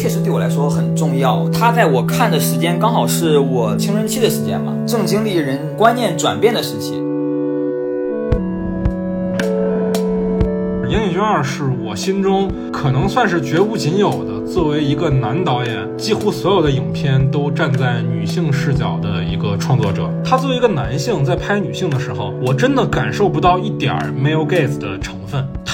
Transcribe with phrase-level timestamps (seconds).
[0.00, 6.94] 确实对我来说很重要，它在我看的时间刚好是我青春期的时间嘛，正经历人观念转变的时期。
[10.88, 20.10] 《岩井俊二》是我心中可能算是绝无仅有的，作为一个男导演，几乎所有的影片都站在女性视角的一个创作者。
[20.24, 25.19] 他作为一个男性在拍女性的时候，我真的感受不到一点儿 male gaze 的成。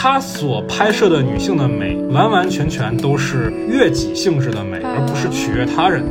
[0.08, 6.10] 他所拍摄的女性的美，完完全全都是悦己性质的美，而不是取悦他人的。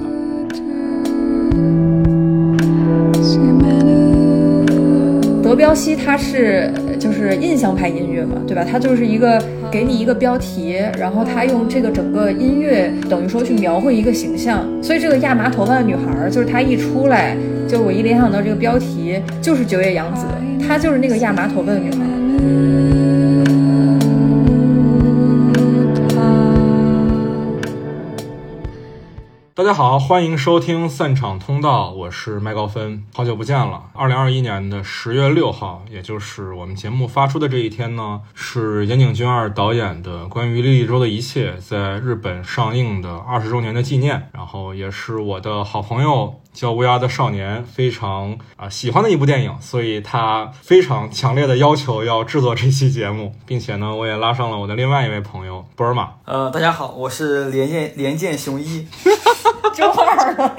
[5.42, 8.66] 德彪西他是就是印象派音乐嘛，对吧？
[8.70, 14.68] 他就是一个给你一个标题，然后他用这个整个音乐等于说去描绘一个形象。
[14.84, 20.26] 所以这个亚麻头发的女孩，就是她一出来，就我一联想到这个标题就是九野洋子，
[20.68, 22.00] 她就是那个亚麻头发的女孩。
[29.66, 33.90] 大家好，欢迎收听散场通道，我是麦高芬，好久不见了。
[33.94, 56.14] 二零二一年的十月六号，也就是我们节目发出的这一天呢，是岩井俊二导演的关于莉莉周的一切在日本上映的二十周年的纪念，然后也是我的好朋友叫乌鸦的少年非常啊喜欢的一部电影，所以他非常强烈的要求要制作这期节目，并且呢，我也拉上了我的另外一位朋友波尔玛。
[56.24, 58.88] 呃，大家好，我是连剑连剑雄一。
[59.76, 60.56] 中二了，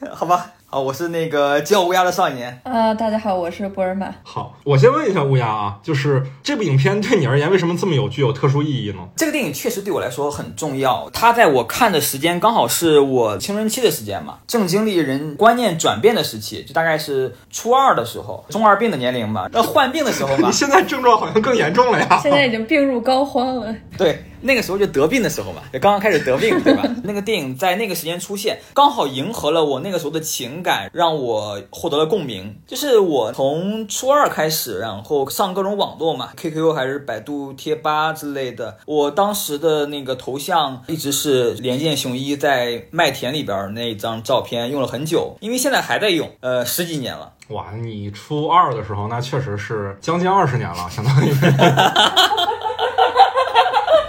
[0.14, 2.60] 好吧，好，我是那个叫乌鸦的少年。
[2.64, 4.14] 啊，大家好，我是波尔玛。
[4.22, 8.98] 好，我先问一下乌鸦啊，就是这部影片对你而言为什么这么有具有特殊意义呢？
[9.16, 20.44] 这个电影确实对我来说很重要，它在我看的时间刚好是我青春期的时间嘛，正经历人观念转变的时期，就大概是初二的时候，中二病的年龄嘛，那患病的时候嘛。
[20.46, 22.20] 你现在症状好像更严重了呀？
[22.22, 23.74] 现在已经病入膏肓了。
[23.96, 24.22] 对。
[24.40, 26.82] 那个时候就得病的时候嘛，就刚刚开始得病，对吧？
[27.04, 32.56] 那个电影在那个时间出现，刚好迎合了我那个时候的情感，让我获得了共鸣。
[32.66, 38.76] 就是我从初二开始，然后上各种网络嘛，QQ 还是百度贴吧之类的。
[38.86, 47.32] 我当时的那个头像一直是连见雄一在麦田里边那张照片，用了很久，因为现在还在用，呃，十几年了。
[47.48, 51.32] 哇，你初二的时候，那确实是将近二十年了，相当于。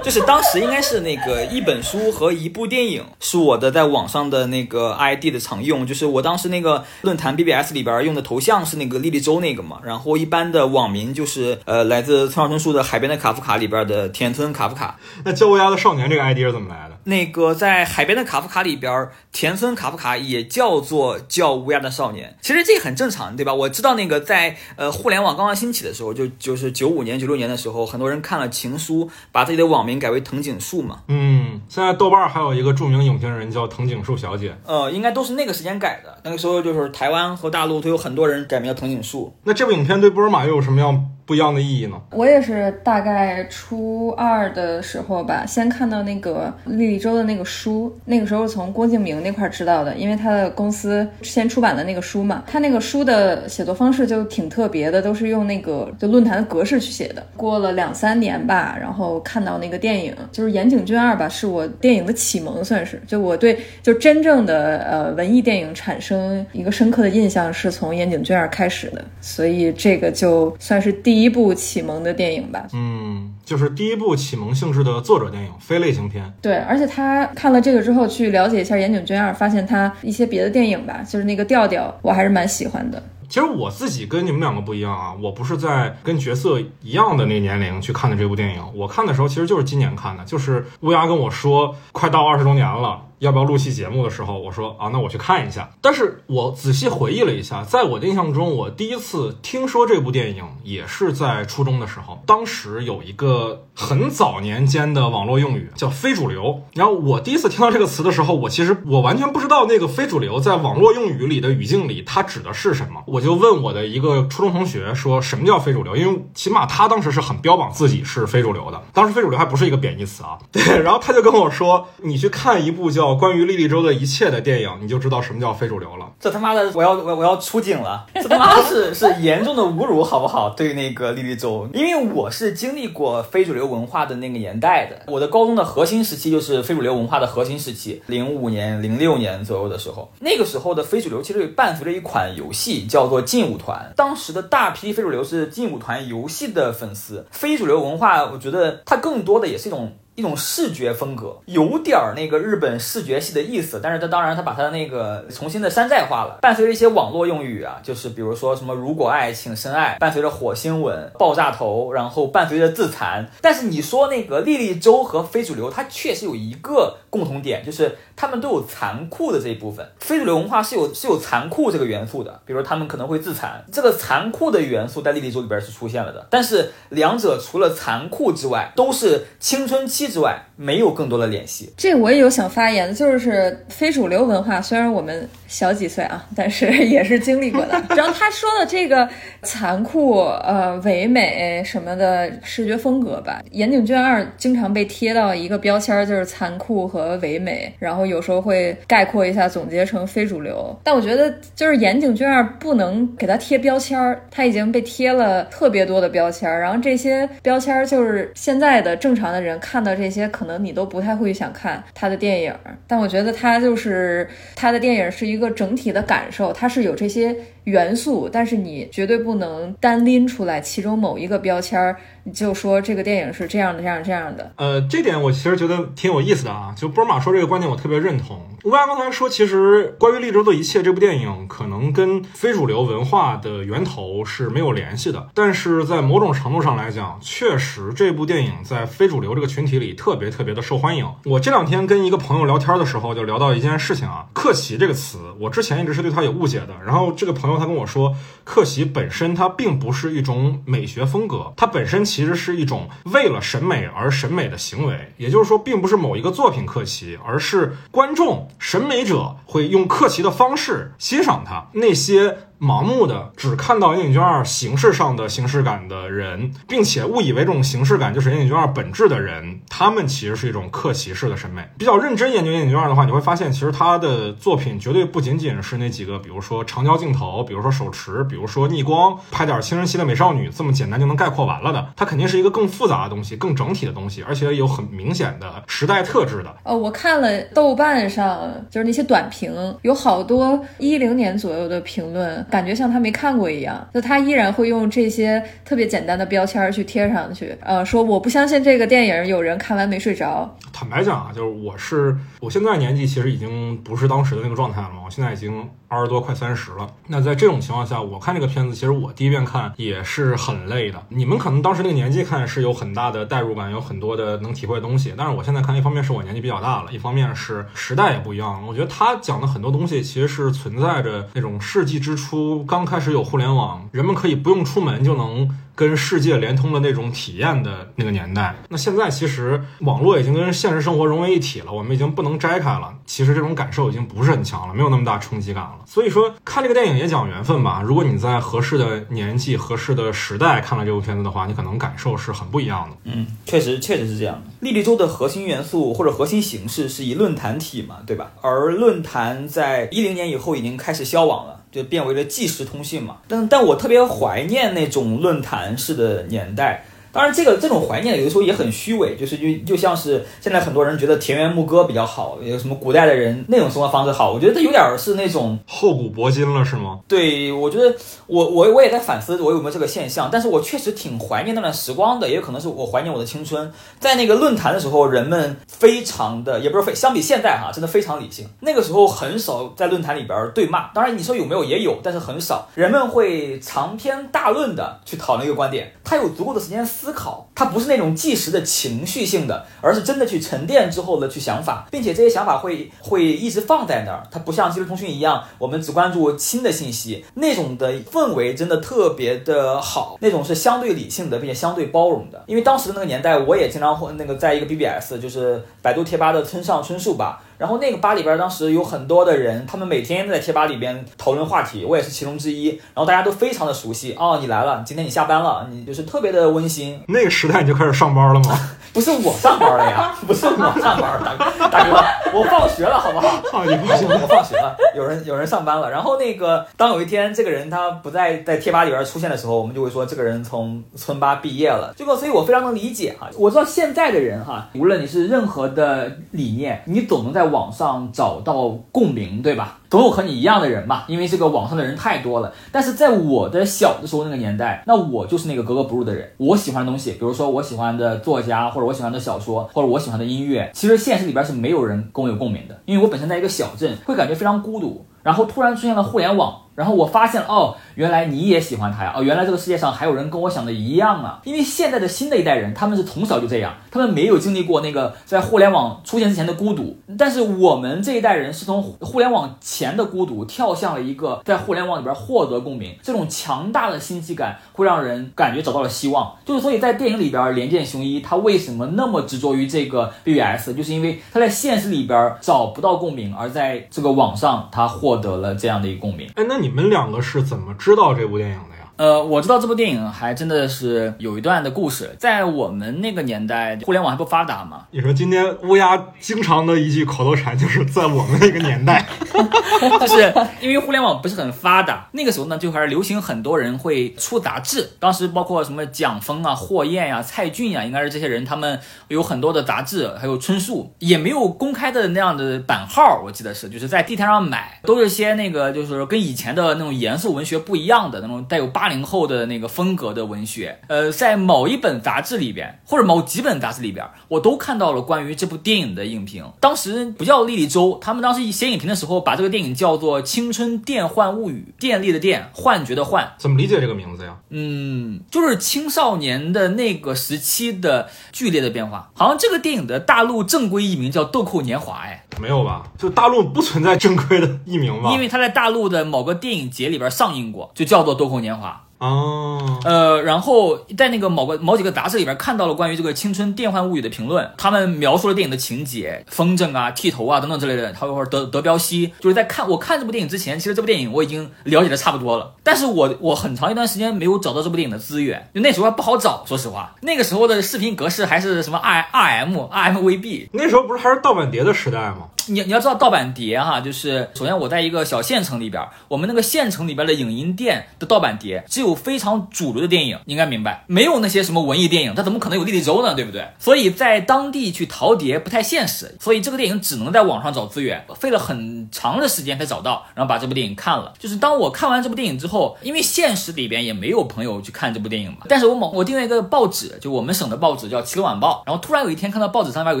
[0.06, 14.96] 就是当时应该是那个一本书和一部电影是我的在网上的那个 ID 的常用，就是我当时那个论坛 BBS 里边用的头像是那个莉莉周那个嘛，然后一般的网名就是呃来自村上春树的《海边的卡夫卡》里边的田村卡夫卡。
[15.24, 16.96] 那叫乌鸦的少年这个 ID 是怎么来的？
[17.02, 23.52] 那个在《海边的卡夫卡》里边，田村卡夫卡也叫做叫乌鸦的少年，其实这个很正常，对吧？
[23.52, 29.95] 我知道那个在呃互联网刚刚兴起的时候，就就是九五年九六年的时候，很多人看了《情书》，把自己的网名。
[29.98, 31.00] 改为藤井树嘛？
[31.08, 34.56] 嗯，现在豆瓣还有一个著名影评人叫藤井树小姐。
[34.64, 36.18] 呃，应该都是那个时间改的。
[36.24, 39.34] 那个时候就是台湾和大陆都有很多人改名叫藤井树。
[39.44, 41.10] 那这部影片对波尔玛又有什么样？
[41.26, 42.00] 不一样的意义呢？
[42.12, 57.20] 我也是大概初二的时候吧，先看到那个莉莉周的那个书，那个时候从郭敬明那块知道的，因为他的公司先出版的那个书嘛，他那个书的写作方式就挺特别的，都是用那个就论坛的格式去写的。
[57.36, 71.15] 过了两三年吧，然后看到那个电影，就是岩井俊二吧，是我电影的启蒙，算是就我对就真正的呃文艺电影产生一个深刻的印象，是从岩井俊二开始的，所以这个就算是第。
[71.16, 76.30] 第一部启蒙的电影吧，嗯，就是第一部启蒙性质的作者电影，非类型片。
[76.42, 83.02] 对，而且他看了这个之后，去了解一下岩井俊二，发现他一些别的电影吧，就是那个调调，我还是蛮喜欢的。
[83.30, 95.70] 其实我自己跟你们两个不一样啊，我不是在跟角色一样的那年龄去看的这部电影，我看的时候其实就是今年看的，就是乌鸦跟我说快到二十周年了，要不要录期节目的时候，我说啊，那我去看一下。
[95.80, 113.02] 但是我仔细回忆了一下，在我的印象中，我第一次听说这部电影也是在初中的时候，当时有一个很早年间的网络用语叫非主流，然后我第一次听到这个词的时候，我其实我完全不知道那个非主流在网络用语里的语境里它指的是什么。
[113.06, 118.82] 我就问我的一个初中同学说：“什么叫非主流？”因为起码他当时是很标榜自己是非主流的。
[118.92, 120.38] 当时非主流还不是一个贬义词啊。
[120.52, 128.06] 对，然后他就跟我说：“你去看一部叫《哦关于莉莉周的一切》的电影，你就知道什么叫非主流了。”这他妈的，我要我我要出警了！
[128.14, 130.50] 这他妈是是严重的侮辱，好不好？
[130.50, 135.12] 对那个莉莉周，因为我是经历过非主流文化的那个年代的。
[135.12, 142.86] 我的高中的核心时期就是非主流文化的核心时期，零五年、零六年左右的时候，那个时候的非主流其实伴随着一款游戏。
[142.86, 147.26] 叫做劲舞团，当时的大批非主流是劲舞团游戏的粉丝。
[147.30, 163.30] 非主流文化，我觉得它更多的也是一种一种视觉风格，有点儿那个日本视觉系的意思，但是它当然它把它的那个重新的山寨化了，伴随着一些网络用语啊，就是比如说什么如果爱请深爱，伴随着火星吻、爆炸头，然后伴随着自残。
[163.42, 169.86] 但是你说那个莉莉周和非主流，它确实有一个共同点，就是他们都有残酷的这一部分。
[169.98, 176.26] 非主流文化是有是有残酷这个元素的，比如他们可能会自残，这个残酷的元素在莉莉周里边是出现了的。
[176.30, 181.72] 但是两者除了残酷之外，都是青春期之外没有更多的联系。
[181.76, 187.82] 这我也有想发言的，就是非主流文化，虽然我们小几岁啊，但是也是经历过的。
[187.96, 189.08] 然后他说的这个
[189.42, 200.76] 残酷、呃唯美什么的视觉风格吧，岩井俊二经常被贴到一个标签儿，就是残酷和唯美，然后有时候会概括一下总结成非主流。
[200.84, 212.54] 但我觉得就是岩井俊二不能给他贴标签儿，他已经被贴了特别多的标签儿，然后这些标签儿就是现在的正常的人看这些，可能你都不太会想看他的电影。
[212.86, 217.34] 但我觉得他就是他的电影是一个整体的感受，他是有这些
[217.64, 224.52] 元素，但是你绝对不能单拎出来其中某一个标签儿，你就说这个电影是这样的、这样、这样的。
[224.56, 226.74] 呃，这点我其实觉得挺有意思的啊。
[226.76, 228.40] 就波尔玛说这个观点，我特别认同。
[228.64, 235.28] 乌鸦刚才说，其实关于《利州的一切》这部电影，可能跟非主流文化的源头是没有联系的。
[235.34, 241.06] 但是在某种程度上来讲，确实这部电影在非主流这个群体里特别特别的受欢迎。
[241.24, 246.74] 我这两天跟一个朋友聊天的时候，就聊到一件事情啊，“克奇”这个词，我之前一直是对它有误解的。
[246.84, 255.12] 然后这个朋友他跟我说，克奇本身它并不是一种美学风格，它本身其实是一种为了审美而审美的行为。
[255.16, 258.48] 也就是说，并不是某一个作品克奇，而是观众。
[258.58, 271.68] 审美者会用克奇的方式欣赏它，那些盲目的只看到岩井俊二形式上的形式感的人，并且误以为这种形式感就是岩井俊二本质的人，他们其实是一种克奇式的审美。
[271.76, 281.86] 比较认真研究岩井俊二的话，你会发现，其实他的作品绝对不仅仅是那几个，比如说长焦镜头，比如说手持，比如说逆光，拍点青春期的美少女，这么简单就能概括完了的。
[281.94, 286.56] 它肯定是一个更复杂的东西，更整体的东西，而且有很明显的时代特质的。
[286.62, 293.86] 呃，我看了豆瓣上就是那些短评，有好多一零年左右的评论，感觉像他没看过一样。
[293.94, 300.56] 就他依然会用这些特别简单的标签去贴上去，呃，说我不相信这个电影有人看完没睡着。
[300.72, 306.90] 坦白讲啊，就是我是我现在年纪其实已经不是当时的那个状态了嘛，我现在已经二十多快三十了。
[307.06, 311.02] 那在这种情况下，我看这个片子，其实我第一遍看也是很累的。
[311.08, 315.14] 你们可能当时那个年纪看是有很大的代入感，有很多的能体会的东西。
[315.16, 318.68] 但是我现在看，一方面是我年纪比较大了，一方面是时代也不一样了。
[318.68, 322.35] 我觉得他讲的很多东西其实是存在着那种世纪之初
[322.66, 325.48] 刚开始有互联网，人们可以不用出门就能。
[325.76, 332.94] 跟世界连通的那种体验的那个年代，那现在其实网络已经跟现实生活融为一体了，我们已经不能摘开了。
[333.04, 335.80] 其实这种感受已经不是很强了，没有那么大冲击感了。
[335.84, 337.82] 所以说，看这个电影也讲缘分吧。
[337.84, 342.96] 如果你在合适的年纪、合适的时代看了这部片子的话，你可能感受是很不一样的。
[343.04, 344.42] 嗯，确实，确实是这样。
[344.60, 348.30] 莉莉周的核心元素或者核心形式是以论坛体嘛，对吧？
[348.40, 351.55] 而论坛在一零年以后已经开始消亡了。
[351.70, 356.84] 就变为了即时通信嘛，但但我特别怀念那种论坛式的年代。
[357.16, 367.00] 当然，这个这种怀念有的时候也很虚伪，就是就就像是现在很多人觉得田园牧歌比较好，有什么古代的人那种生活方式好，我觉得这有点是那种厚古薄今了，是吗？
[367.08, 367.96] 对，我觉得
[368.26, 373.72] 我我我也在反思我有没有这个现象，但是我确实挺怀念那段时光的，也有可能是我怀念我的青春。
[373.98, 378.46] 在那个论坛的时候，人们非常的也不是非相比现在哈，真的非常理性。
[378.60, 382.68] 那个时候很少在论坛里边对骂，当然你说有没有也有，但是很少。
[382.74, 387.05] 人们会长篇大论的去讨论一个观点，他有足够的时间思。
[387.06, 394.26] 思考，它不是那种即时的情绪性的，而是真的去沉淀之后的去想法，并且这些想法会会一直放在那儿。
[394.28, 402.42] 它不像即时通讯一样，我们只关注新的信息，那种的氛围真的特别的好，那种是相对理性的，并且相对包容的。
[402.48, 407.40] 因为当时的那个年代，我也经常会那个在一个 BBS，就是百度贴吧的村上春树吧。
[407.58, 412.68] 然后那个吧里边当时有很多的人，他们每天在贴吧里边讨论话题，我也是其中之一。
[412.68, 417.00] 然后大家都非常的熟悉哦，你来了，今天你下班了，你就是特别的温馨。
[417.08, 418.58] 那个时代你就开始上班了吗？
[418.92, 423.42] 不是我上班了呀，不是我上班，大哥大哥，我放学了好不好？
[423.52, 425.90] 放 你放学，我放学了，有人有人上班了。
[425.90, 431.92] 然后那个当有一天这个人他不再在贴吧里边出现的时候，我们就会说这个人从村吧毕业了。
[431.94, 439.78] 这个所以我非常能理解哈，我知道现在的人哈，无论你是任何的理念，你总能在网上找到共鸣，对吧？
[439.88, 442.52] 总有和你一样的人吧，因为这个网上的人太多了。
[442.70, 446.30] 但是在我的小的时候那个年代，那我就是那个格格不入的人。
[446.36, 455.06] 我喜欢的东西，比如说我喜欢的作家，或者我喜欢的小说，或者我喜欢的音乐，其实现实里边是没有人跟我有共鸣的，因为我本身在一个小镇，会感觉非常孤独。
[455.22, 456.65] 然后突然出现了互联网。
[456.76, 459.14] 然后我发现，哦，原来你也喜欢他呀！
[459.16, 461.40] 哦，原来这个世界上还有人跟我想的一样啊！
[461.44, 466.96] 因为现在的新的一代人，他们是从小就这样，他们没有经历过那个在互联网出现之前的孤独。
[467.18, 476.36] 但是我们这一代人是从互联网前的孤独跳向了一个在互联网里边获得共鸣，这种强大的新奇感会让人感觉找到了希望。
[476.44, 486.28] 就是所以在电影里边，连剑雄一他为什么那么执着于这个 BBS，就是因为他在现实里边找不到共鸣，而在这个网上他获得了这样的一个共鸣。
[486.34, 487.40] 哎，那你你们两个是？
[487.44, 488.75] 怎么知道这部电影的？
[488.96, 494.86] 呃，我知道这部电影还真的是有一段的故事，在我们那个年代，互联网还不发达嘛。
[494.90, 499.04] 你说今天乌鸦经常的一句口头禅就是在我们那个年代，
[500.00, 518.85] 就是因为互联网不是很发达，那个时候呢就还是流行很多人会出杂志，当时包括什么蒋峰啊、霍艳呀、蔡骏呀，应该是这些人，他们有很多的杂志，还有春树，也没有公开的那样的版号，我记得是就是在地摊上买，都是些那个就是跟以前的那种严肃文学不一样的那种带有八。
[518.86, 526.44] 八零后的那个风格的文学，呃，在某一本杂志里边，或者某几本杂志里边，我都看到了关于这部电影的影评。
[526.60, 533.34] 当时不叫莉莉周，他们当时写影评的时候，把这个电影叫做《青春电幻物语》，电力的电，幻觉的幻。
[533.38, 534.36] 怎么理解这个名字呀？
[534.50, 539.10] 嗯，就是青少年的那个时期的剧烈的变化。
[539.14, 542.84] 好像这个电影的大陆正规译名叫《豆蔻年华》，哎，没有吧？
[542.96, 545.10] 就大陆不存在正规的译名吧？
[545.12, 548.70] 因为它在大陆的某个电影节里边上映过，就叫做《豆蔻年华》。
[548.98, 557.92] 哦，呃，然后在那个某个某几个杂志里边看到了关于这个《青春电幻物语》的评论，他们描述了电影的情节、风筝啊、剃头啊等等之类的。
[557.92, 572.28] 他说德德彪西就是在看我看这部电影之前，其实这部电影我已经了解的差不多了，但是我我很长一段时间没有找到这部电影的资源，就那时候还不好找，说实话，那个时候的视频格式还是什么 R R M R M V B，那时候不是还是盗版碟的时代吗？
[572.48, 583.14] 你你要知道盗版碟哈，就是首先我在一个小县城里边，我们那个县城里边的影音店的盗版碟只有非常主流的电影，你应该明白，没有那些什么文艺电影，它怎么可能有莉莉周呢？
[583.14, 583.46] 对不对？
[583.58, 591.12] 所以在当地去淘碟不太现实，所以这个电影只能在网上找资源，费了很长的时间才找到，然后把这部电影看了。
[591.18, 600.00] 就是当我看完这部电影之后，因为现实里边也没有朋友去看这部电影嘛，但是我某我订阅一个报纸，就我们省的报纸叫《齐鲁晚报》，然后突然有一天看到报纸上面有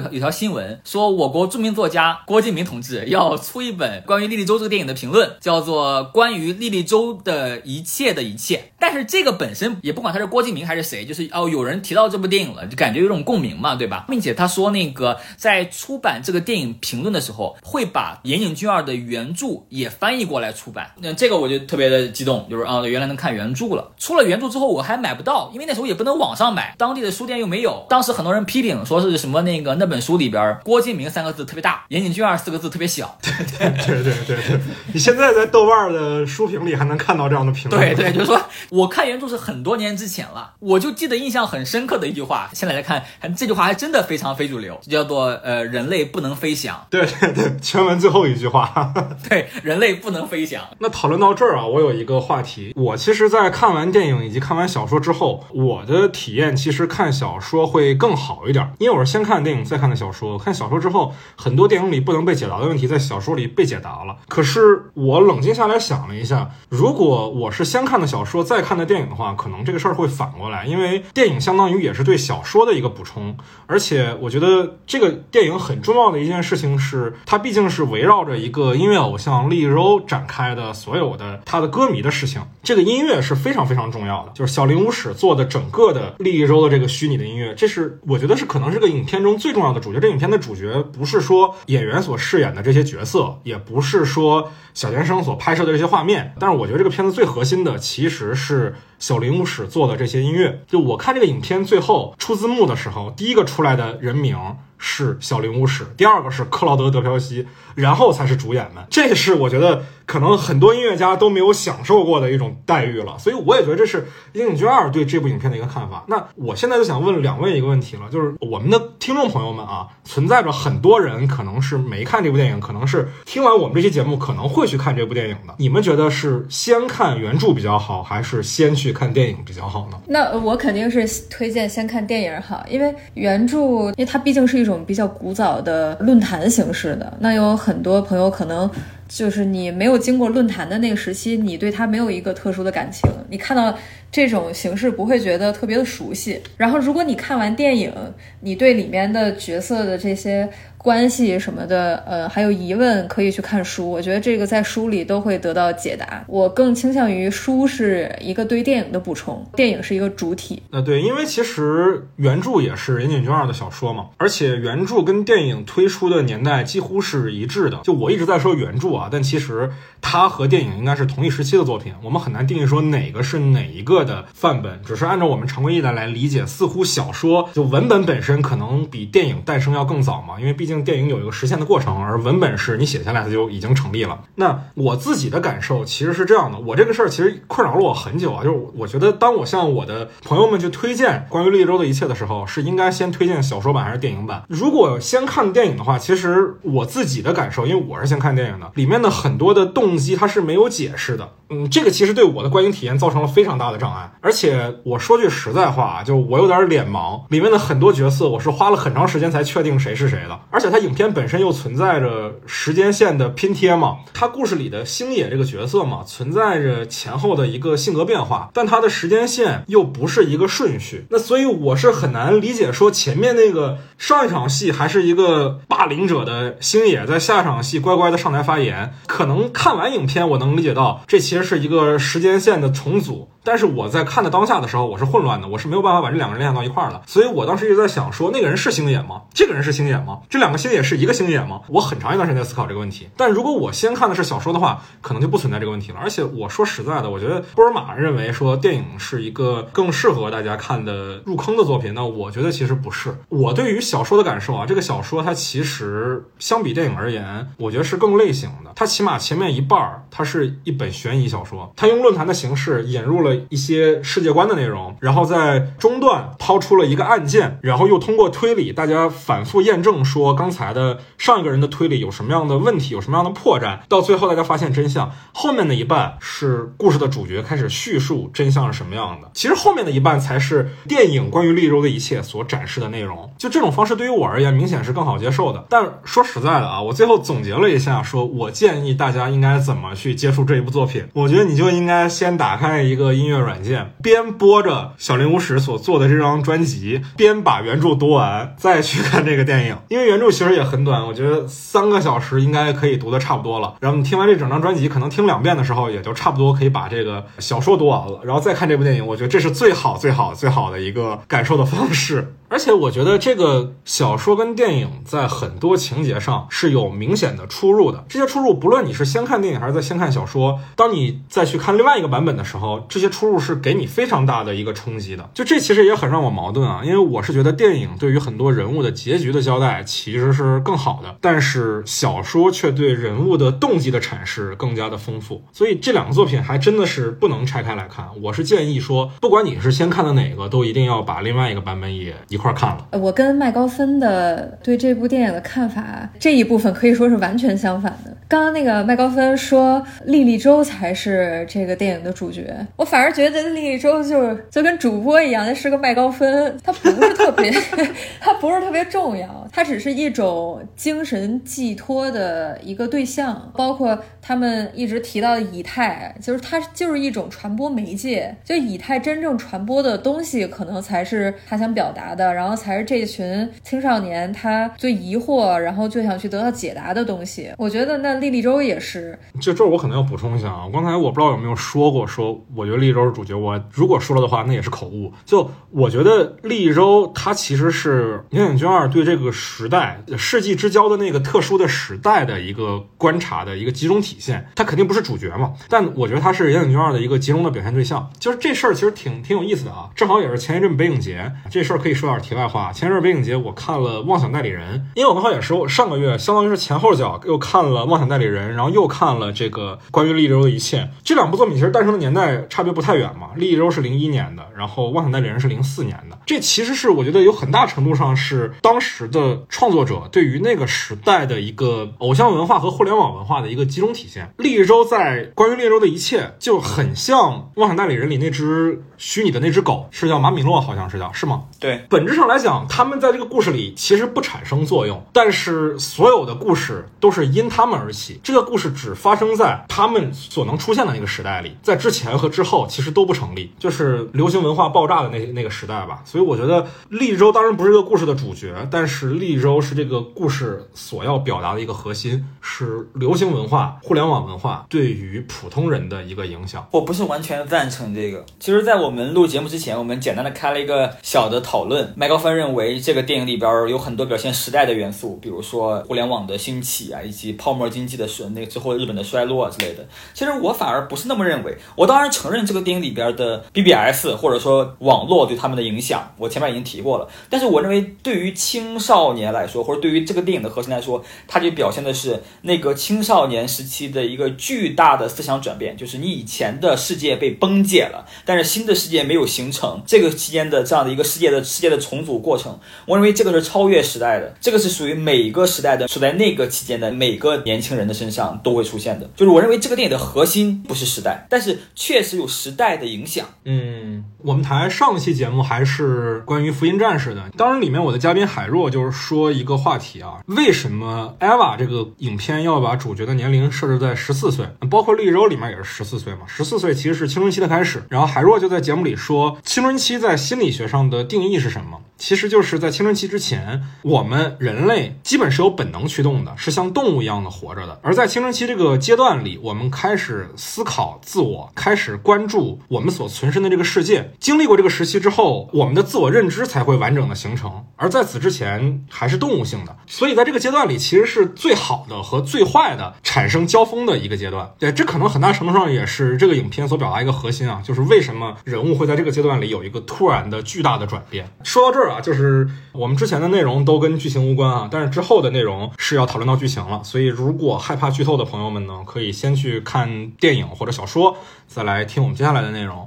[0.00, 3.36] 条有条新闻，说我国著名作家郭敬明同志要。
[3.36, 8.56] 出一本关于莉莉周这个电影的评论，叫做《关于莉莉周的一切的一切》。
[8.78, 14.04] 但是这个本身也不管他是郭敬明还是谁，就是哦，有人提到这部电影了，就感觉有种共鸣嘛，对吧？
[14.08, 20.90] 并且他说那个在出版这个电影评论的时候，会把岩井俊二的原著也翻译过来出版。
[21.00, 23.92] 那这个我就特别的激动，就是啊，原来能看原著了。
[23.96, 27.86] 出了原著之后，我还买不到，因为那时候也不能网上买，当地的书店又没有。
[27.88, 33.16] 当时很多人批评说是什么那个那本书里边郭敬明三个字特别大，岩井俊二四个字特别小。
[33.22, 34.60] 对对对对对，
[34.92, 37.94] 你现在在豆瓣的书评里还能看到这样的评论。
[37.94, 38.40] 对对，就是说
[38.70, 42.50] 我看原著是很多年之前了，我就记得印象很深刻的一句话。
[42.52, 43.04] 现在来看，
[43.36, 46.86] 这句话还真的非常非主流，叫做呃，人类不能飞翔。
[46.90, 48.92] 对对对，全文最后一句话。
[49.28, 50.62] 对，人类不能飞翔。
[50.78, 52.72] 那讨论到这儿啊，我有一个话题。
[52.76, 60.38] 我其实，在看完电影以及看完小说之后，我的体验其实看小说会更好一点，因为我是先看电影再看的小说。
[60.38, 62.96] 看小说之后，很多电影里不能被解答的问题在。
[63.06, 90.00] 小说里被解答了，可是我冷静下来想了一下，如果我是先看的小说再看的电影的话，可能这个事儿会反过来，因为电影相当于也是对小说的一个补充，而且我觉得这个电影很重要的一件事情是，它毕竟是围绕着一个音乐偶像利柔展开的所有的他的歌迷的事情，这个音乐是非常非常重要的，就是小林武史做的整个的利柔的这个虚拟的音乐，这是我觉得是可能是个影片中最重要的主角。
[90.00, 92.86] 这影片的主角不是说演员所饰演的这些。
[92.86, 100.62] 角色也不是说小田生所拍摄的这些画面，但是我觉得这个片子最核心的其实是小林武史做的这些音乐。
[100.68, 104.38] 就我看这个影片最后出字幕的时候，第一个出来的人名
[104.78, 107.46] 是小林武史，第二个是克劳德德彪西。
[107.76, 113.18] 然后才是主演们，这是我觉得可能很多音乐家都没有享受过的一种待遇了。
[113.18, 116.02] 所以我也觉得这是樱井俊二对这部影片的一个看法。
[116.08, 125.54] 那我现在就想问两位一个问题了，就是我们的听众朋友们啊，存在着很多人可能是没看这部电影，可能是听完我们这期节目可能会去看这部电影的。
[125.58, 130.00] 你们觉得是先看原著比较好，还是先去看电影比较好呢？
[130.06, 137.10] 那我肯定是推荐先看电影好，因为原著，因为它毕竟是一种比较古早的论坛形式的。
[137.20, 138.70] 那有很多朋友可能
[139.08, 143.76] 就是你没有经过论坛的那个时期，你对它没有一个特殊的感情，你看到
[144.10, 146.40] 这种形式不会觉得特别的熟悉。
[146.56, 147.92] 然后如果你看完电影，
[148.40, 150.48] 你对里面的角色的这些。
[150.76, 153.90] 关系什么的，呃，还有疑问可以去看书。
[153.90, 156.24] 我觉得这个在书里都会得到解答。
[156.28, 160.62] 我更倾向于书是一个对电影的补充，电影是一个主体。
[160.70, 167.80] 那对，因为其实原著也是岩井俊二的小说嘛，而且原著跟电影推出的年代几乎是一致的。
[167.82, 171.92] 就我一直在说原著啊，但其实它和电影应该是同一时期的作品。
[172.02, 180.86] 我们很难定义说哪个是哪一个的范本，只是按照我们常规意义来理解，似乎小说就文本本身可能比电影诞生要更早嘛，因为毕竟。
[180.86, 184.22] 电影有一个实现的过程，而文本是你写下来它就已经成立了。
[184.36, 194.44] 那我自己的感受其实是这样的，我这个事儿其实困扰了我很久啊，就是我觉得当我向我的朋友们去推荐关于绿洲的一切的时候，是应该先推荐小说版还是电影版？
[194.48, 201.32] 如果先看电影的话，其实我自己的感受，因为我是先看电影的，里里面的很多的动机它是没有解释的。
[201.48, 204.12] 嗯，这个其实对我的观影体验造成了非常大的障碍。
[204.20, 210.66] 而且我说句实在话啊，就我有点脸盲，里面的很多角色我是花了很长时间才确定谁是谁的，而且。
[210.76, 228.75] 它影片本身又存在着时间线的拼贴嘛，它故事里的星野这个角色嘛，存在着前后的一个性格变化，但它的时间线又不是一个顺序，那所以我是很难理解说前面那个上一场戏还是一个霸凌者的星野，在下一场戏乖乖的上台发言，
[229.06, 233.28] 可能看完影片我能理解到这其实是一个时间线的重组。
[233.46, 237.00] 但是我在看的当下的时候，我是混乱的，我是没有办法把这两个人联想到一块儿的。
[237.06, 239.22] 所以我当时一直在想，说那个人是星野吗？
[239.32, 240.18] 这个人是星野吗？
[240.28, 241.60] 这两个星野是一个星野吗？
[241.68, 243.08] 我很长一段时间在思考这个问题。
[243.16, 245.98] 但如果我先看的是小说的话，可能就不存在这个问题了。
[246.02, 253.16] 而且我说实在的，我觉得波尔玛认为说电影是一个更适合大家看的入坑的作品，那我觉得其实不是。
[253.28, 258.72] 我对于小说的感受啊，这个小说它其实相比电影而言，我觉得是更类型的。
[258.74, 263.35] 它起码前面一半儿，它是一本悬疑小说，它用论坛的形式引入了。
[263.48, 275.12] 一些世界观的内容，然后在中段抛出了一个案件，然后又通过推理，大家反复验证说刚才的上一个人的推理有什么样的问题，有什么样的破绽，到最后大家发现真相。
[275.34, 283.30] 后面的一半是故事的主角开始叙述真相是什么样的，其实后面的一半才是电影关于利州的一切所展示的内容。
[283.36, 285.66] 就这种方式对于我而言，明显是更好接受的。
[285.68, 291.04] 但说实在的啊，我最后总结了一下，说我建议大家应该怎么去接触这一部作品。
[291.12, 293.25] 我觉得你就应该先打开一个音。
[293.26, 299.76] 音乐软件边播着小林无史所做的这张专辑，边把原著读完，再去看这个电影。
[299.88, 303.74] 因为原著其实也很短，我觉得三个小时应该可以读的差不多了。
[303.80, 309.04] 然后你听完这整张专辑，可能听两遍的时候，也就差不多可以把这个小说读完了，然后再看这部电影。
[309.04, 312.34] 我觉得这是最好、最好、最好的一个感受的方式。
[312.48, 318.04] 而且我觉得这个小说跟电影在很多情节上是有明显的出入的。
[318.08, 323.06] 这些出入，不论你是先看电影还是在先看小说，当你再去看另外一个版本的时候，这些。
[323.16, 338.06] 出入是给你非常大的一个冲击的，就这其实也很让我矛盾啊，因为我是觉得电影对于很多人物的结局的交代其实是更好的，但是小说却对人物的动机的阐释更加的丰富，所以这两个作品还真的是不能拆开来看。
[338.20, 342.86] 我是建议说，不管你是先看的哪个，都一定要把另外一个版本也一块看了。
[342.92, 348.16] 我跟麦高芬的对这部电影的看法这一部分可以说是完全相反的。
[348.28, 353.16] 刚刚那个麦高芬说莉莉周才是这个电影的主角，我反而。
[353.16, 357.50] 觉得莉莉周就是就跟主播一样，那是个麦高芬，他不是特别，
[358.20, 363.50] 他不是特别重要，他只是一种精神寄托的一个对象。
[363.54, 368.36] 包括他们一直提到的以太，就是它就是一种传播媒介。
[368.44, 377.52] 就以太真正传播的东西，可能才是他想表达的，然后才是这群青少年他最疑惑，然后最想去得到解答的东西。
[377.58, 379.18] 我觉得那莉莉周也是。
[379.38, 382.86] 就这我可能要补充一下啊，刚才我不知道有没有说过，说我觉得莉。
[382.86, 385.12] 莉周是主角，我如果说了的话，那也是口误。
[385.24, 394.46] 就我觉得莉莉周它其实是岩井俊二对这个时代世纪之交的那个特殊的时代的一个观察的一个集中体现。
[394.54, 398.08] 他肯定不是主角嘛，但我觉得他是岩井俊二的一个集中的表现对象。
[398.20, 402.72] 就是这事儿其实挺挺有意思的啊，正好也是前一阵北影节，这事儿可以说点题外话。
[402.72, 410.88] 前一阵北影节我看了《妄想代理人》，因为我刚好也是上个月，相当于是前后脚又看了《妄想代理人》，然后又看了这个关于利州的一切。
[411.04, 412.86] 这两部作品其实诞生的年代差别不。
[412.86, 416.16] 太远嘛，利益州是零一年的，然后妄想代理人是零四年的。
[416.24, 424.32] 这其实是我觉得有很大程度上是当时的创作者对于那个时代的一个偶像文化和互联网文化的一个集中体现。
[424.36, 431.42] 利益州在关于利益州的一切就很像妄想代理人里那只虚拟的那只狗，是叫马米诺，好像是叫是吗？
[431.58, 438.20] 对，本本质上来讲，他们在这个故事里其实不产生作用，但是所有的故事都是因他们而起。
[438.22, 446.00] 这个故事只发生在他们所能出现的那个时代里，在之前和之后其实都不成立，就是流行文化爆炸的那那个时代吧。
[446.04, 456.64] 所以我觉得利州当然不是这个故事的主角，但是利州是这个故事所要表达的一个核心，是流行文化、互联网文化对于普通人的一个影响。
[456.70, 458.24] 我不是完全赞成这个。
[458.38, 461.92] 其实，在我们录节目之前，我们简单的开了一个小的讨论。
[461.98, 469.82] 麦高芬认为，这个电影里边有很多表现时代的元素，比如说互联网的兴起啊，以及泡沫经济的衰，那之后日本的衰落之类的。
[470.12, 471.56] 其实我反而不是那么认为。
[471.74, 477.08] 我当然承认这个电影里边的 BBS 或者说网络对他们的影响，我前面已经提过了。
[477.30, 489.82] 但是我认为，对于青少年来说，或者对于这个电影的核心来说，它就表现的是那个青少年时期的一个巨大的思想转变，就是你以前的世界被崩解了，但是新的世界没有形成。
[489.86, 499.08] 这个期间的这样的一个世界的世界的重组过程，我认为这个是超越时代的，这个是属于每个时代的，处在那个期间的每个年轻人的身上都会出现的。
[499.14, 503.24] 就是我认为这个电影的核心不是时代，但是确实有时代的影响。
[503.44, 514.46] 嗯，我们台上期节目还是关于福音战士的，当然里面我的嘉宾海若就是说一个话题啊，为什么 Eva 这个影片要把主角的年龄设置在十四岁？
[514.68, 517.82] 包括绿洲里面也是十四岁嘛，十四岁其实是青春期的开始。
[517.88, 521.75] 然后海若就在节目里说，青春期在心理学上的定义是什么？
[521.76, 521.95] 忙。
[521.98, 527.78] 其实就是在青春期之前，我们人类基本是有本能驱动的，是像动物一样的活着的。
[527.82, 534.12] 而在青春期这个阶段里，我们开始思考自我，开始关注我们所存身的这个世界。
[534.20, 537.64] 经历过这个时期之后，我们的自我认知才会完整的形成。
[537.76, 539.76] 而在此之前，还是动物性的。
[539.86, 544.50] 所以在这个阶段里，其实是最好的和最坏的产生交锋的一个阶段。
[544.58, 551.28] 对，这可能很大程度上也是这个影片所表达一个核心啊，就是为什么人物会在这个阶段里有一个突然的巨大的转变。
[551.42, 556.82] 说到这儿啊，就是我们之前的内容都跟剧情无关啊，但是之后的内容是要讨论到剧情了。
[556.84, 562.86] 所以如果害怕剧透的朋友们呢，可以先去看电影或者小说，再来听我们接下来的内容。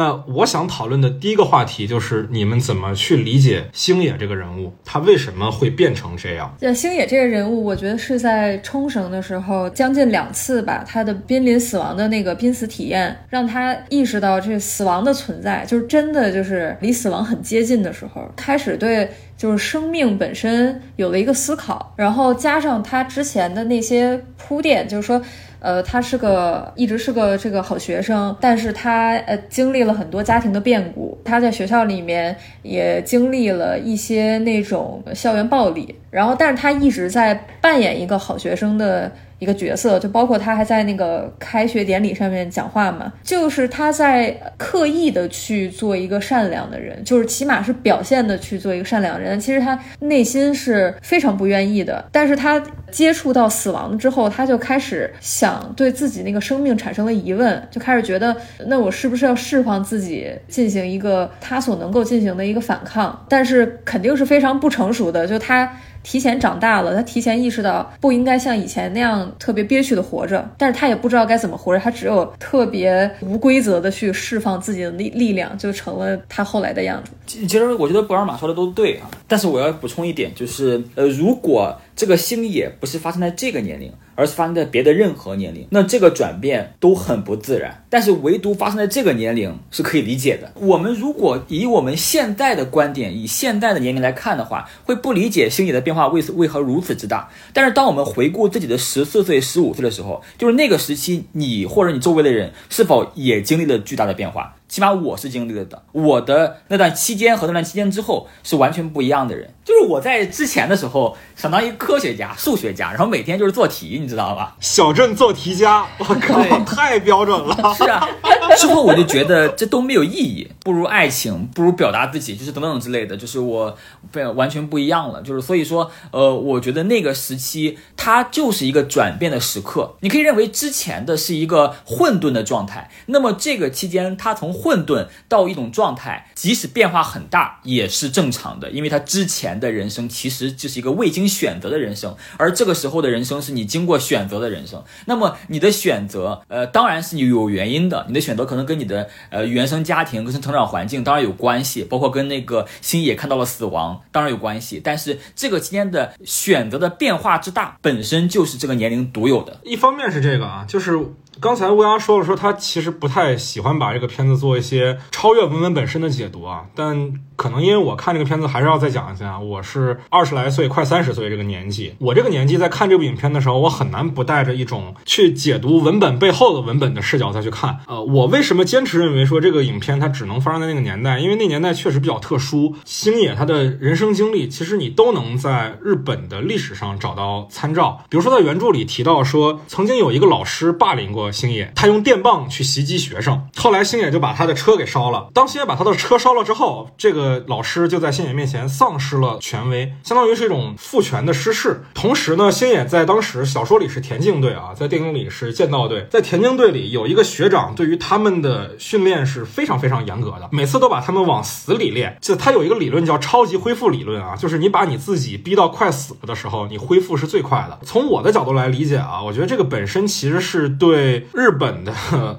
[0.00, 6.56] 那我想讨论的第一个话题就是你们怎么去理解星野这个人物，他为什么会变成这样？
[6.58, 25.20] 对星野这个人物，我觉得是在冲绳的时候，将近两次吧，他的濒临死亡的那个濒死体验，让他意识到这死亡的存在，就是真的就是离死亡很接近的时候，开始对就是生命本身有了一个思考，然后加上他之前的那些铺垫，就是说。
[25.60, 39.10] 呃，他是个一直是个这个好学生，但是他呃经历了很多家庭的变故，他在学校里面也经历了一些那种校园暴力，然后但是他一直在扮演一个好学生的。
[39.40, 49.40] 一个角色，就包括他还在那个开学典礼上面讲话嘛，就是他在刻意的去做一个善良的人，就是起码是表现的去做一个善良人。
[49.40, 63.24] 其实他内心是非常不愿意的，但是他接触到死亡之后，他就开始想对自己那个生命产生了疑问，就开始觉得，那我是不是要释放自己，进行一个他所能够进行的一个反抗？
[63.28, 65.74] 但是肯定是非常不成熟的，就他。
[66.02, 77.12] 提前长大了，他提前意识到不应该像以前那样特别憋屈的活着，但是他也不知道该怎么活着，他只有特别无规则的去释放自己的力力量，就成了他后来的样子。
[77.26, 83.92] 其实我觉得布尔玛说的都对啊，但是我要补充一点，就是呃，如果这个星野不是发生在这个年龄。
[84.20, 87.82] 而是发生在别的任何年龄，那这个转变都很不自然。
[87.88, 90.52] 但是唯独发生在这个年龄是可以理解的。
[90.60, 97.30] 我们如果以我们现在的观点，以现在的年龄来看的话，会不理解星野的变化为为何如此之大。
[97.54, 104.56] 但是当我们回顾自己的十四岁、十五岁的时候，就是那个时期，你或者你周围的人是否也经历了巨大的变化？
[104.70, 109.52] 起码我是经历了的，我的那段期间和那段期间之后是完全不一样的人。
[109.64, 114.56] 就是我在之前的时候，想当一个科学家、数学家，然后每天就是做题，你知道吧？
[114.60, 117.74] 小镇做题家，我靠，太标准了。
[117.76, 118.08] 是啊，
[118.56, 123.76] 之后我就觉得这都没有意义，不如爱情，不如表达自己，就是等等之类的，就是我
[124.12, 125.20] 被完全不一样了。
[125.22, 129.96] 就是所以说，呃，我觉得那个时期它就是一个转变的时刻。
[130.00, 144.82] 你可以认为之前的是一个混沌的状态，那么这个期间它从混沌到一种状态，即使变化很大也是正常的，因为他之前的人生其实就是一个未经选择的人生，而这个时候的人生是你经过选择的人生。
[145.06, 159.60] 那么你的选择，呃，当然是你有原因的，你的选择可能跟你的呃原生家庭、跟成长环境当然有关系，包括跟那个星野看到了死亡当然有关系，但是这个期间的选择的变化之大，本身就是这个年龄独有的。
[159.64, 160.98] 一方面是这个啊，就是
[161.40, 177.78] 刚才乌鸦说了，说他其实不太喜欢把这个片子做一些超越文本本身的解读啊，但可能因为我看这个片子还是要再讲一下，我是二十来岁，快三十岁这个年纪，我这个年纪在看这部影片的时候，我很难不带着一种去解读文本背后的文本的视角再去看。
[177.86, 181.18] 呃，我为什么坚持认为说这个影片它只能发生在那个年代？
[181.18, 188.04] 因为那年代确实比较特殊，星野他的人生经历，其实你都能在日本的历史上找到参照。
[188.10, 195.28] 比如说在原著里提到说，曾经有一个老师霸凌过星野，他用电棒去袭击学生，后来星野就把他的车给烧了。
[195.34, 201.82] 当星野把他的车烧了之后，这个老师就在星野面前丧失了权威，相当于是一种父权的失势。
[201.94, 206.06] 同时呢，星野在当时小说里是田径队啊，在电影里是剑道队。
[206.10, 212.16] 在田径队里有一个学长，对于他们的训练是非常非常严格的，每次都把他们往死里练。
[212.20, 217.78] 就他有一个理论叫超级恢复理论啊，就是你把你自己逼到快死了的时候，你恢复是最快的。
[217.84, 221.92] 从我的角度来理解啊，我觉得这个本身其实是对日本的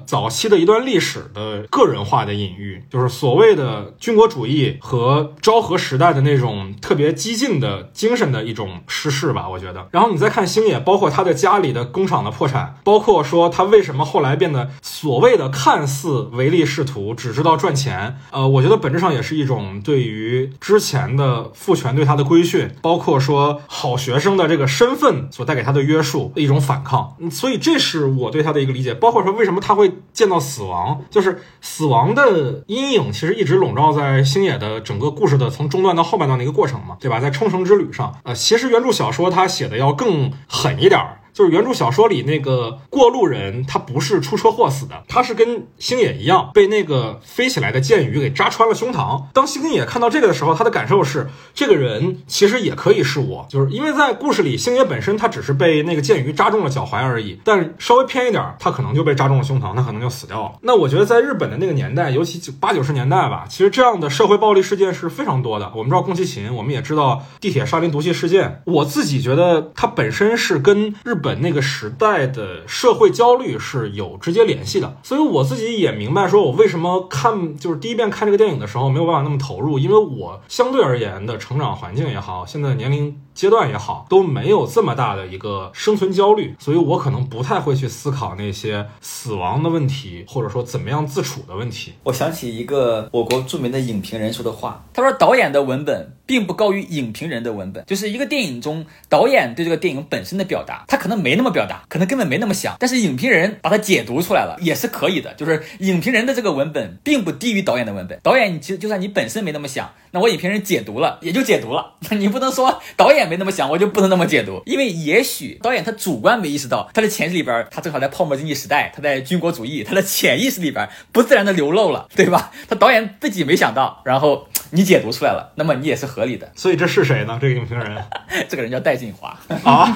[0.06, 4.78] 早期的一段历史的个人化的隐喻，就是所谓的军国主义。
[4.80, 9.88] 和昭和时代的那种特别激进的精神的一种失势吧，我觉得。
[9.90, 18.18] 然后你再看星野，包括他的家里的工厂的破产，包括说他为什么后来变得所谓的看似唯利是图，只知道赚钱。
[18.30, 27.16] 呃，我觉得本质上也是一种对于之前的父权对他的规训，包括说好学生的这个身份所带给他的约束的一种反抗。
[27.30, 28.92] 所以这是我对他的一个理解。
[28.94, 34.80] 包括说为什么他会见到死亡，就是死亡的阴影其实一直笼罩在星野的。
[34.80, 37.20] 整个故事的从中段到后半段的一个过程嘛，对吧？
[37.20, 41.20] 在冲绳之旅上，呃，其实原著小说他写的要更狠一点儿。
[41.42, 49.24] 就是原著小说里那个过路人，他不是出车祸死的，他是跟星野一样被那个飞起来的箭鱼给扎穿了胸膛。
[49.32, 60.52] 当星野看到这个的时候，他的感受是，这个人其实也可以是我，就是因为在故事里，星野本身他只是被那个箭鱼扎中了脚踝而已，但稍微偏一点，他可能就被扎中了胸膛，他可能就死掉了。
[60.62, 65.72] 那我觉得在日本的那个年代，尤其九八九十年代吧，其实这样的社会暴力事件是非常多的。
[65.74, 68.62] 我们知道宫崎勤，我们也知道地铁沙林毒气事件。
[68.66, 91.92] 我自己觉得它本身是跟日本那个时代的社会焦虑是有直接联系的，所以我自己也明白，说我为什么看就是第一遍看这个电影的时候没有办法那么投入，因为我相对而言的成长环境也好，现在年龄阶段也好，都没有这么大的一个生存焦虑，所以我可能不太会去思考那些死亡的问题，或者说怎么样自处的问题。
[92.02, 101.52] 我想起一个我国著名的影评人说的话，他说导演的文本并不高于影评人的文本，就是一个电影中导演对这个电影本身的表达，他可能没那么。
[101.52, 105.34] 表达可能根本没那么想，但是影评人把它解读出来了，也是可以的。
[105.34, 108.18] 就是影评人的这个文本并不低于导演的文本。
[108.22, 111.96] 导演，你其实就算你本身没那么想，那我影评人解读了也就解读了。
[112.08, 122.52] 那 你不能说导演也没那么想，我就不能那么解读，因为也许导演他主观没意识到，他的潜意识里边，他正好在泡沫经济时代，他在军国主义，他的潜意识里边不自然的流露了，对吧？
[122.68, 126.50] 他导演自己没想到，然后你解读出来了，那么你也是合理的。
[126.56, 127.38] 所以这是谁呢？
[127.40, 128.02] 这个影评人，
[128.48, 129.86] 这个人叫戴锦华 啊。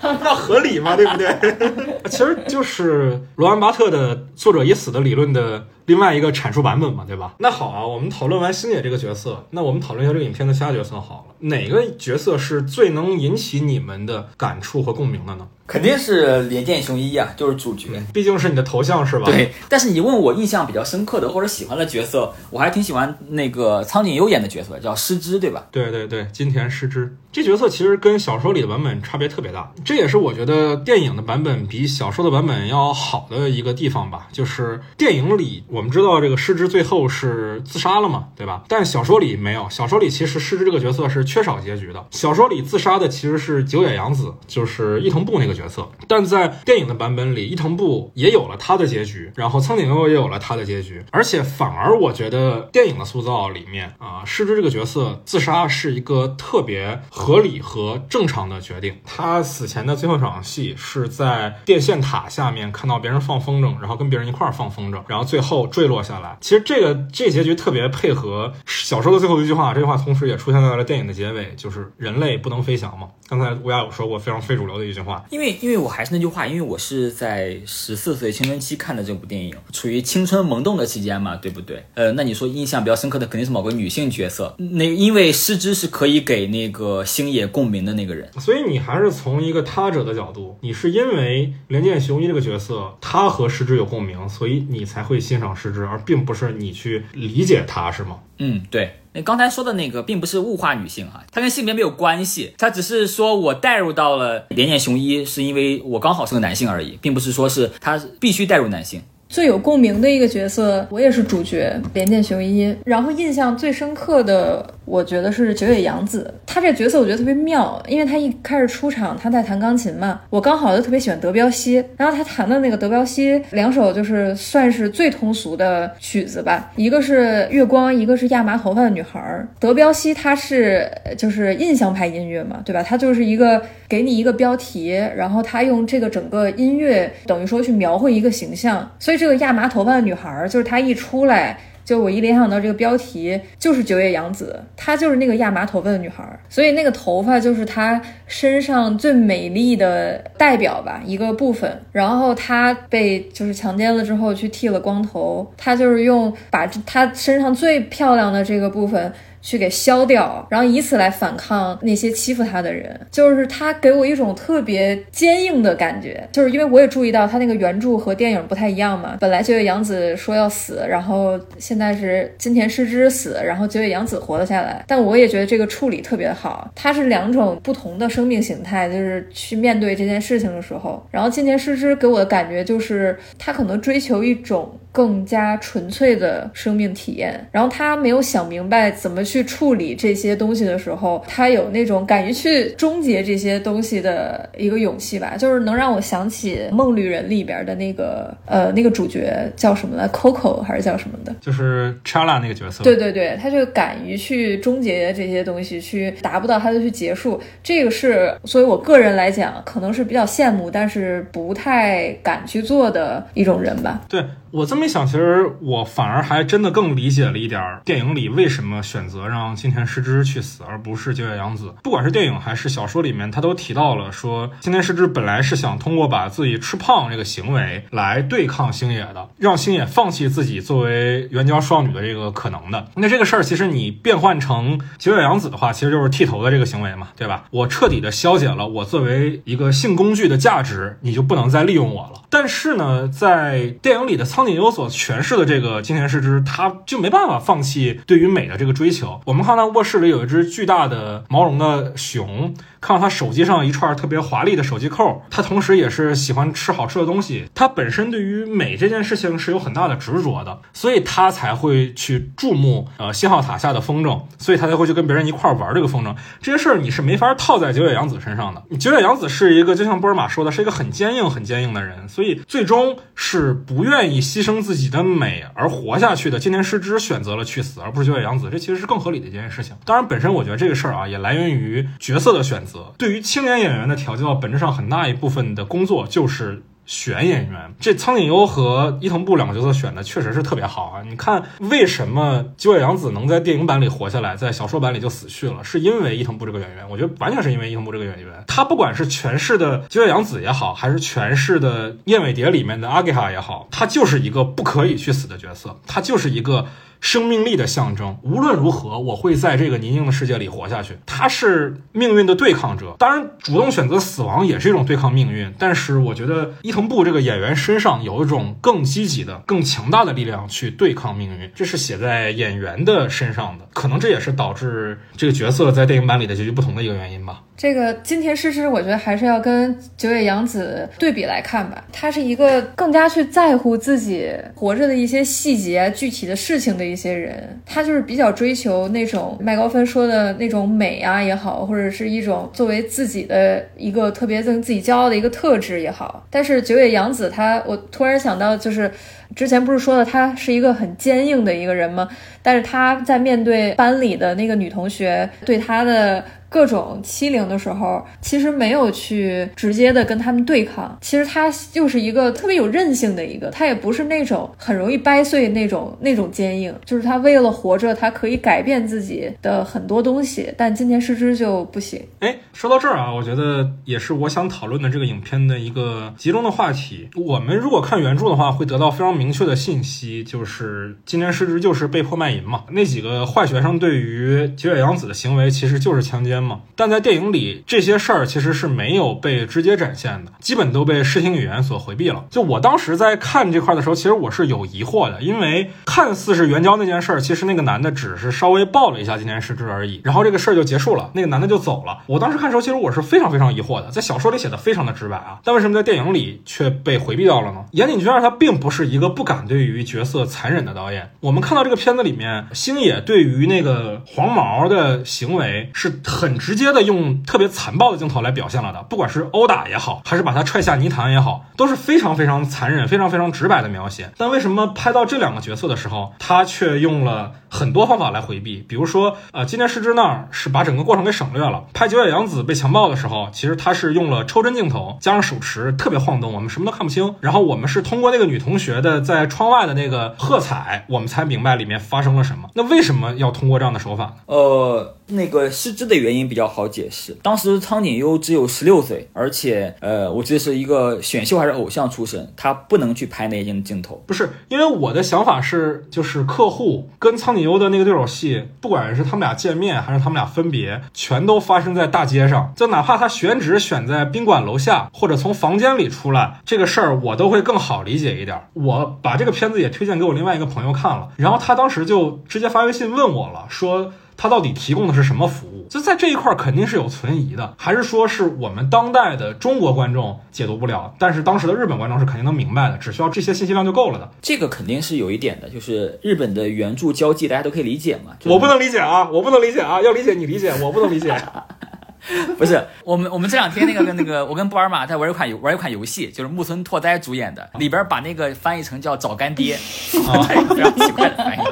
[0.00, 0.96] 那合理吗？
[0.96, 2.00] 对不对？
[2.10, 5.66] 其实就是罗兰巴特的作者已死的理论的。
[5.86, 7.34] 另外一个阐述版本嘛，对吧？
[7.38, 11.34] 那好啊，我们讨论完星姐这个角色，那我们讨论一下这个影片的其他角色好了。
[11.48, 15.48] 哪个角色是最能引起你们的感触和共鸣的呢？
[15.68, 19.26] 肯定是连剑雄一啊，就是主角，毕竟是你的头像是吧？
[19.26, 19.52] 对。
[19.68, 25.66] 但是你问我印象比较深刻的或者喜欢的角色，我还挺喜欢那个苍井优演的角色，叫失之，对吧？
[25.70, 34.28] 对对对，金田失之这角色其实跟小说里的版本差别特别大，这也是我觉得电影的版本比小说的版本要好的一个地方吧。
[34.32, 38.64] 就是电影里我们知道这个失之最后是自杀了嘛，对吧？
[38.68, 42.02] 但小说里没有，小说里其实失之这个角色是缺少结局的。
[42.10, 45.57] 小说里自杀的其实是久野洋子，就是伊藤步那个。
[45.58, 58.96] 角色，但在电影的版本里，伊藤步也有了他的结局，然后苍井优也有了他的结局，而且反而我觉得电影的塑造里面啊，失之这个角色自杀是一个特别合理和正常的决定。
[59.04, 66.36] 他死前的最后一场戏是在电线塔下面看到别人放风筝，然后跟别人一块儿放风筝，然后最后坠落下来。
[66.40, 73.08] 其实这个这结局特别配合小说的最后一句话，这句话同时也出现在了电影的结尾，就是人类不能飞翔嘛。
[73.28, 81.84] 刚才乌鸦有说过非常非主流的一句话，因为因为我还是那句话，因为我是在十四岁青春期看的这部电影，处于青春萌动的期间嘛，对不对？
[81.94, 98.18] 呃，那你说印象比较深刻的肯定是某个女性角色，那因为失之是可以给那个星野共鸣的那个人，所以你还是从一个他者的角度，你是因为连剑雄一这个角色他和失之有共鸣，所以你才会欣赏失之，而并不是你去理解他，是吗？
[98.38, 98.92] 嗯，对。
[99.12, 109.02] 那刚才说的那个并不是物化女性哈，它跟性别没有关系，它只是说我带入到了连剑雄一，是因为我刚好是个男性而已，并不是说是他必须带入男性。
[109.28, 112.74] 最有共鸣的一个角色，我也是主角连剑雄一。
[112.84, 116.32] 然后印象最深刻的，我觉得是九野洋子。
[116.46, 121.84] 他这角色我觉得特别妙，因为他一开始出场他在弹钢琴嘛，我刚好就特别喜欢德彪西。
[121.98, 129.46] 然后他弹的那个德彪西两首就是算是最通俗的曲子吧，一个是月光，一个是亚麻头发的女孩。
[129.60, 132.82] 德彪西他是就是印象派音乐嘛，对吧？
[132.82, 139.17] 他就是一个给你一个标题，然后他用这个整个音乐等于说去描绘一个形象，所以。
[139.18, 151.78] 这个亚麻头发的女孩，就是她一出来，就我一联想到这个标题，就是九野洋子，她就是那个亚麻头发的女孩，所以那个头发就是她身上最美丽的代表吧，一个部分。
[151.92, 159.12] 然后她被就是强奸了之后去剃了光头，她就是用把她身上最漂亮的这个部分。
[159.40, 166.26] 去给消掉，然后以此来反抗那些欺负他的人，就是他给我一种特别坚硬的感觉。
[166.32, 174.84] 就是因为我也注意到他那个原著和电影不太一样嘛，本来九野洋子说要死，然后现在是金田诗织死，然后九野洋子活了下来。
[174.86, 181.04] 但我也觉得这个处理特别好，他是两种不同的生命形态，就是去面对这件事情的时候。
[181.10, 189.18] 然后金田诗织给我的感觉就是他可能追求一种更加纯粹的生命体验，然后他没有想明白怎么。
[189.28, 201.34] 去处理这些东西的时候，他有那种敢于去终结这些东西的一个勇气吧，就是能让我想起《梦旅人》里边的那个呃那个主角叫什么来，Coco 还是叫什么的？
[201.42, 202.82] 就是 Chala 那个角色。
[202.82, 207.38] 对对对，他就敢于去终结这些东西，去达不到他就去结束。
[207.62, 214.00] 这个是，所以我个人来讲，可能是比较羡慕，但是不太敢去做的一种人吧。
[214.08, 214.24] 对。
[214.50, 221.74] 我这么一想，其实我反而还真的更理解了一点电影里为什么选择让金田诗织去死，而不是九野洋子。
[221.82, 232.88] 不管是电影还是小说里面，他都提到了说，金田诗织本来是想通过把自己吃胖这个行为来对抗星野的，让星野放弃自己作为援交少女的这个可能的。
[232.94, 237.44] 那这个事儿，其实你变换成九野洋子的话，其实就是剃头的这个行为嘛，对吧？
[237.50, 242.22] 我彻底的消解了我作为一个性工具的价值，你就不能再利用我了。
[242.30, 244.24] 但是呢，在电影里的。
[244.38, 249.20] 苍井优所诠释的这个金田诗织，他就没办法放弃对于美的这个追求。
[249.24, 252.54] 我们看到卧室里有一只巨大的毛绒的熊。
[252.80, 257.46] 看到他手机上一串特别华丽的手机扣，他同时也是喜欢吃好吃的东西。
[257.54, 266.14] 他本身对于美这件事情是有很大的执着的，所以他才会去注目呃信号塔下的风筝，所以他才会去跟别人一块玩这个风筝。
[266.40, 268.62] 这些事儿你是没法套在九野洋子身上的。
[268.76, 276.38] 九野洋子是一个就像波尔玛说的，是一个很坚硬、很坚硬的人，所以最终是不愿意牺牲自己的美而活下去的。
[276.38, 279.74] 今天失之选择了去死，而不是九野洋子，这其实是更合理的一件事情。
[279.84, 282.67] 当然，本身我觉得这个事儿啊，也来源于角色的选择。
[282.98, 287.74] 对于青年演员的调教，本质上很大一部分的工作就是选演员。
[287.78, 291.02] 这苍井优和伊藤步两个角色选的确实是特别好啊！
[291.08, 295.62] 你看，为什么九野洋子能在电影版里活下来，在小说版里就死去了？
[295.62, 298.44] 是因为伊藤步这个演员，我觉得完全是因为伊藤步这个演员。
[298.46, 306.66] 他不管是诠释的九野洋子也好，还是诠释的燕尾蝶里面的阿给哈也好，他就是一个不可以去死的角色，他就是一个。
[307.00, 308.18] 生命力的象征。
[308.22, 310.98] 无论如何，我会在这个泥泞的世界里活下去。
[311.06, 315.52] 他是命运的对抗者，当然，主动选择死亡也是一种对抗命运。
[315.58, 323.68] 但是，我觉得伊藤步这个演员身上有一种更积极的、更强大的力量去对抗命运，这是写在演员的身上的。
[323.72, 327.42] 可能这也是导致这个角色在电影版里的结局不同的一个原因吧。
[327.58, 331.84] 这个金田诗诗，我觉得还是要跟九野洋子对比来看吧。
[331.92, 337.60] 他是一个更加去在乎自己活着的一些细节、具体的事情的一些人。
[337.66, 346.24] 他就是比较追求那种麦高芬说的那种美啊也好，或者是一种作为自己的一个特别令自己骄傲的一个特质也好。
[346.30, 348.88] 但是九野洋子，他我突然想到，就是
[349.34, 352.08] 之前不是说的他是一个很坚硬的一个人吗？
[352.48, 356.24] 但是他在面对班里的那个女同学对他的。
[356.50, 360.96] 各种欺凌的时候，其实没有去直接的跟他们对抗。
[360.98, 366.74] 其实他就是一个特别有韧性的一个，他也不是那种很容易掰碎那种那种坚硬。
[366.86, 372.00] 就是他为了活着，他可以改变自己的很多东西，但金田失之就不行。
[372.20, 377.10] 哎，说到这儿啊，我觉得也是我想讨论的这个影片的一个集中的话题。
[377.14, 382.64] 我们如果看原著的话，会得到非常明确的信息，就是金田诗织就是被迫卖淫嘛。
[382.70, 386.38] 那几个坏学生对于九野洋子的行为，其实就是强奸。
[386.38, 392.24] 嘛，但在电影里这些事儿其实是没有被直接展现的，基本都被视听语言所回避了。
[392.30, 401.98] 就我当时在看这块的时候，其实我是有疑惑的，因为看似是援交那件事儿，其实那个男的只是稍微抱了一下金田诗织而已，然后这个事儿就结束了，那个男的就走了。
[402.06, 407.64] 我当时看时候，其实我是非常非常疑惑的，在小说里写的非常的直白啊，但为什么在电影里却被回避掉了呢？
[407.72, 416.38] 岩井俊二他并不是一个不敢对于角色残忍的导演，我们看到这个片子里面，星野对于那个黄毛的行为是很。
[416.38, 424.10] 直接的用特别残暴的镜头来表现了的，不管是殴打也好，还是把他踹下泥潭也好，都是非常非常残忍、非常非常直白的描写。
[424.16, 428.64] 但为什么拍到这两个角色的时候，他却用了很多方法来回避？
[428.68, 431.64] 比如说，呃，今天失之那儿是把整个过程给省略了。
[431.72, 437.14] 拍九野洋子被强暴的时候，其实他是用了抽帧镜头，加上手持特别晃动，我们什么都看不清。
[437.20, 442.50] 然后我们是通过那个女同学的在窗外的那个喝彩，我们才明白里面发生了什么。
[442.54, 444.12] 那为什么要通过这样的手法呢？
[444.26, 444.94] 呃。
[445.08, 454.02] 那个失之的原因比较好解释，当时苍井优只有十六岁，而且呃，我记得是一个选秀还是偶像出身，他不能去拍那镜镜头。
[454.06, 468.38] 不是，因为我的想法是，就是客户跟苍井优的那个对手戏，不管是他们俩见面还是他们俩分别，全都发生在大街上，就哪怕他选址选在宾馆楼下或者从房间里出来，这个事儿我都会更好理解一点。
[468.52, 473.92] 我把这个片子也推荐给我另外一个朋友看了，然后他当时就直接发微信问我了，说。
[474.18, 475.66] 它到底提供的是什么服务？
[475.70, 484.10] 就在这一块肯定是有存疑的，还是说是我们当代的中国观众解读不了，但是当时的日本观众是肯定能明白的，只需要这些信息量就够了的。
[484.20, 488.16] 这个肯定是有一点的，就是日本的原著交际大家都可以理解嘛。
[488.24, 491.14] 我不能理解啊，我不能理解啊，要理解你理解，我不能理解。
[492.38, 499.56] 不是我们，我们这两天那个跟那个， 我跟布尔玛在玩一款游玩一款游戏，就是木村拓哉主演的，里边把那个翻译成叫找干爹，
[499.92, 501.42] 非常奇怪的翻译。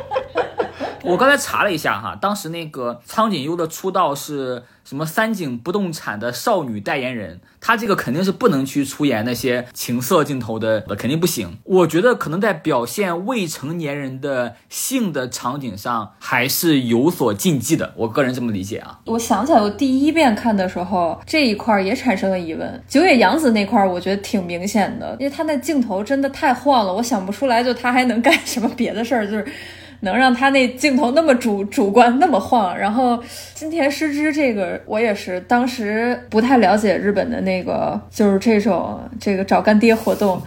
[1.07, 4.65] 我刚才查了一下哈，当时那个苍井优的出道是。
[4.87, 11.59] 什么三井不动产的少女代言人，她这个肯定是不能去出演那些情色镜头的，肯定不行。
[11.65, 17.95] 我觉得可能在表现未成年人的性的场景上还是有所禁忌的。
[17.97, 19.01] 我个人这么理解啊。
[19.07, 22.81] 我想起来，我第一遍看的时候，这一块也产生了疑问。
[22.87, 29.45] 九野洋子那块，我觉得挺明显的，因为他那镜头真的太晃了，我想不出来，就他还能干什么别的事儿，就是。
[30.01, 33.19] 能让他那镜头那么主主观那么晃，然后
[33.55, 40.41] 金田诗织这个我也是当时不太了解日本的那个就是这种这个找干爹活动，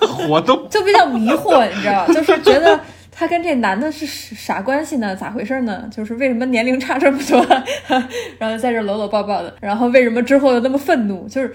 [0.00, 2.78] 活动 就比较迷惑，你知道，就是觉得
[3.12, 5.14] 他跟这男的是啥关系呢？
[5.14, 5.88] 咋回事呢？
[5.94, 7.44] 就是为什么年龄差这么多，
[8.38, 11.28] 然后在这搂搂抱抱的，然后为什么之后又那么愤怒？
[11.28, 11.54] 就是。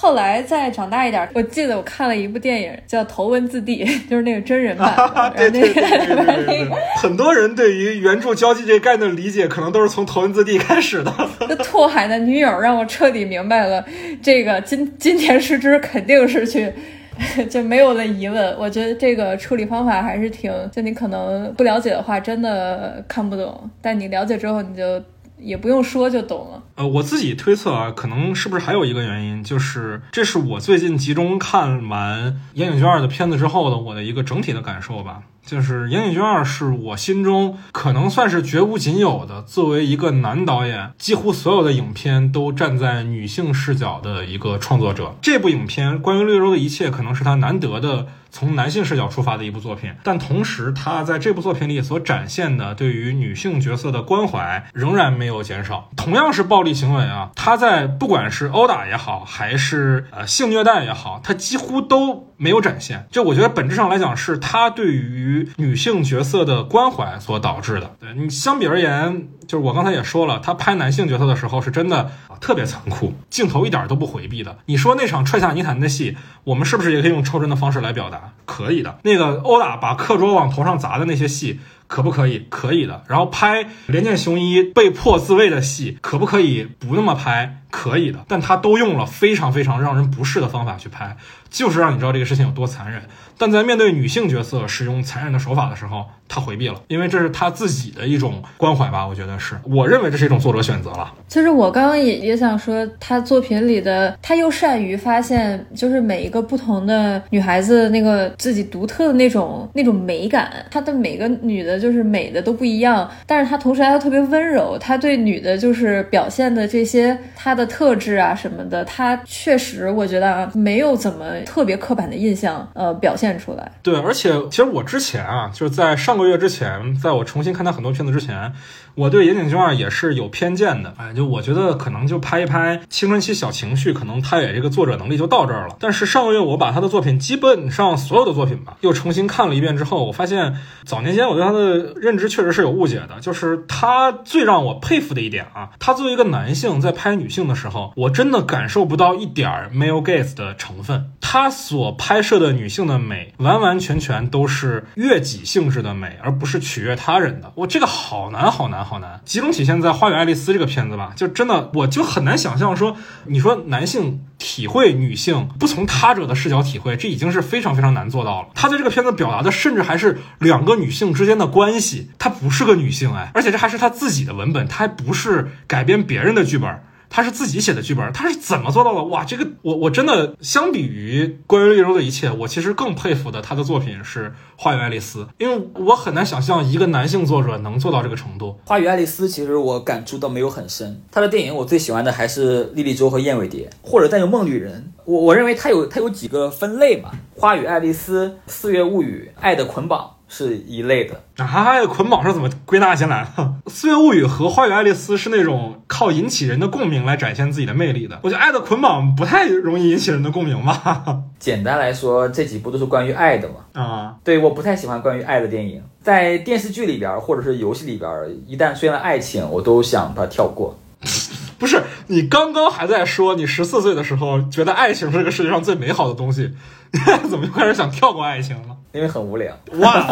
[0.00, 4.94] 后来再长大一点，我记得我看了一部电影叫《头文字 D》， 就是那个真人版。
[5.36, 6.70] 对对对对。
[6.96, 11.12] 很多人对于原著交际这概念的理解，可能都是从《头文字 D》开始的。
[11.48, 13.84] 那拓海的女友让我彻底明白了，
[14.22, 16.72] 这个金金田诗织肯定是去，
[17.50, 18.56] 就没有了疑问。
[18.56, 23.68] 我觉得这个处理方法还是挺，就你可能不了解的话，真的看不懂。
[23.82, 25.02] 但你了解之后，你就。
[25.40, 26.62] 也不用说就懂了。
[26.76, 35.22] 呃，我自己推测啊，可能是不是还有一个原因，就是这是我最近集中看完岩井俊二的片子之后的我的一个整体的感受吧。
[35.44, 45.14] 就是岩井俊二是我心中可能算是绝无仅有的，作为一个男导演，几乎所有的影片都站在女性视角的一个创作者。
[45.22, 48.06] 这部影片关于绿洲的一切，可能是他难得的。
[48.30, 55.90] 从男性视角出发的一部作品，但同时他在这部作品里所展现的对于女性角色的关怀仍然没有减少。
[55.96, 63.06] 同样是暴力行为啊，他在不管是殴打也好，还是呃性虐待也好，他几乎都没有展现。
[63.10, 67.96] 这我觉得本质上来讲是他对于女性角色的关怀所导致的。
[68.00, 69.28] 对你相比而言。
[69.48, 74.58] 就是我刚才也说了，他拍男性角色的时候是真的啊，特别残酷，镜头一点都不回避的。
[74.66, 78.34] 你说那场踹下泥潭的戏，我们是不是也可以用抽帧的方式来表达？
[78.44, 78.98] 可以的。
[79.04, 82.46] 那个殴打把课桌往头上砸的那些戏，可不可以？
[82.50, 83.02] 可以的。
[83.08, 87.62] 然后拍连剑雄一被迫自卫的戏，可不可以不那么拍？
[87.70, 91.16] 可以的，但他都用了非常非常让人不适的方法去拍，
[91.50, 93.02] 就是让你知道这个事情有多残忍。
[93.40, 99.06] 但在面对女性角色使用残忍的手法的时候，他回避了，因为这是他自己的一种关怀吧。
[99.06, 101.12] 我觉得是，我认为这是一种作者选择了。
[101.28, 110.52] 其实我刚刚也也想说，他作品里的他又善于发现，就是每一个不同的女孩子那个自己独特的那种那种美感。
[110.68, 114.76] 他的每个女的，就是美的都不一样，但是他同时还又特别温柔。
[114.80, 123.28] 他对女的，就是表现的这些她的特质啊什么的，他确实我觉得啊，没有怎么特别刻板的印象，呃，表现。
[123.38, 128.52] 出来对，而且其实我之前啊，就是在上个月之前，在我重新看他很多片子之前。
[128.94, 135.76] 我对岩井俊二也是有偏见的，哎，就我觉得可能就拍一拍青春期小情绪，可能他也这个作者能力就到这儿了。
[135.78, 143.20] 但是上个月我把他的作品基本上所有的作品吧，又重新看了一遍之后，我发现早年间我对他的认知确实是有误解的。
[143.20, 151.12] 就是他最让我佩服的一点啊，他作为一个男性在拍女性的时候，我真的感受不到一点儿 male gaze 的成分。
[151.20, 157.52] 他所拍摄的女性的美，完完全全都是悦己性质的美，而不是取悦他人的。
[157.54, 158.78] 我这个好难好难。
[158.88, 162.96] 好难，集中体现在《花与爱丽丝》这个片子吧，就真的我就很难想象说，
[163.26, 168.48] 你说男性体会女性不从他者的视角体会，这已经是非常非常难做到了。
[168.54, 176.82] 他在这个片子表达的甚至还是两个女性之间的关系，她不是个女性哎，而且这还是他自己的文本，他还不是改编别人的剧本。
[177.10, 179.02] 他是自己写的剧本，他是怎么做到的？
[179.04, 188.58] 哇，这个我我真的相比于关于绿洲的一切，我其实更佩服的他的作品是《花与爱丽丝》，因为我很难想象一个男性作者能做到这个程度。
[188.68, 194.92] 《花与爱丽丝》其实我感触到没有很深，他的电影我最喜欢的还是《莉莉周》和《燕尾蝶》，或者再有《梦旅人》。
[195.04, 200.00] 我我认为他有他有几个分类嘛，《花与爱丽丝》《四月物语》《爱的捆绑》。
[200.28, 203.42] 是一类的啊，捆绑是怎么归纳进来的？
[203.70, 208.18] 《四月物语》和《花与爱丽丝》是那种靠引起人的共鸣来展现自己的魅力的。
[208.22, 211.22] 我觉得《爱的捆绑》不太容易引起人的共鸣吧。
[211.40, 213.54] 简单来说，这几部都是关于爱的嘛。
[213.80, 218.10] 啊，对，我不太喜欢关于爱的电影，在电视剧里边或者是游戏里边，
[218.46, 220.76] 一旦出现了爱情，我都想把它跳过。
[221.58, 226.52] 不是，你刚刚还在说你十四岁的时候觉得爱情是这个世界上最美好的东西，
[227.28, 228.76] 怎么又开始想跳过爱情了？
[228.98, 230.02] 因为很无聊哇！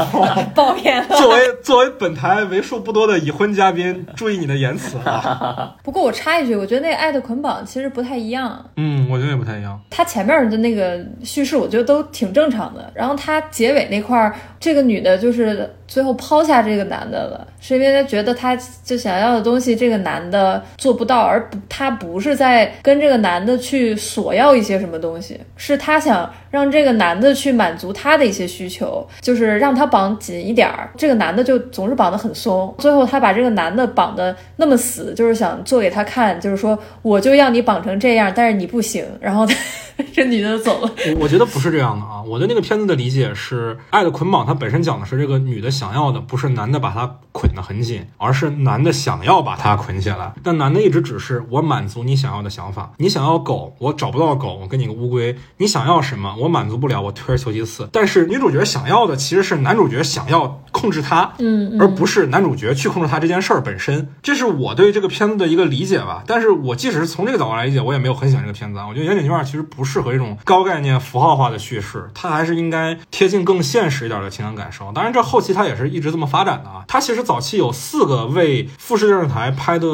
[0.54, 1.04] 抱怨。
[1.08, 5.74] 作为作为本台为数不多的已婚嘉宾，注意你的言辞啊！
[5.82, 8.64] 不过我插一句，我觉得那个《爱的捆绑》其实不太一样。
[8.76, 9.76] 嗯，我觉得也不太一样。
[9.90, 12.88] 他前面的那个叙事，我觉得都挺正常的。
[12.94, 28.66] 然后他结尾那块儿，这个女的就是最后抛下这个男的了，是因为她觉得她就想要的东西，这个男的做不到，而不，她不是在跟这个男的去索要一些什么东西，是她想让这个男的去满足他的一些需。
[28.68, 39.46] 求就是让他绑紧一点儿，这个男的就总是绑得很松，最后他把这个男的绑得那么死，就是想做给他看，就是说我就要你绑成这样，但是你不行，然后
[40.12, 40.90] 这女的走了。
[41.14, 58.56] 我我觉得不是这样的啊，我对那个片子的理解是，《爱的捆绑》它本身讲的是这个女的想要的不是男的把她捆得很紧，而是男的想要把她捆起来，但男的一直只是我满足你想要的想法，你想要狗，我找不到狗，我给你个乌龟，你想要什么，我满足不了，我退而求其次，但是女主角。
[58.66, 64.08] 想要的其实是男主角想要控制她，嗯，而不是男主角去控制她这件事儿本身。
[64.20, 66.24] 这是我对这个片子的一个理解吧。
[66.26, 68.86] 但是我即使是从这个角度来理解，我也没有很喜欢这个片子啊。
[68.88, 74.90] 我觉得《岩井俊二》其实不适合这种高概念、符号化的叙事，它还是应该贴近更现实一点的情感感受。
[74.92, 76.84] 当然，这后期它也是一直这么发展的啊。
[76.88, 79.86] 它其实早期有四个为富士电视台拍的，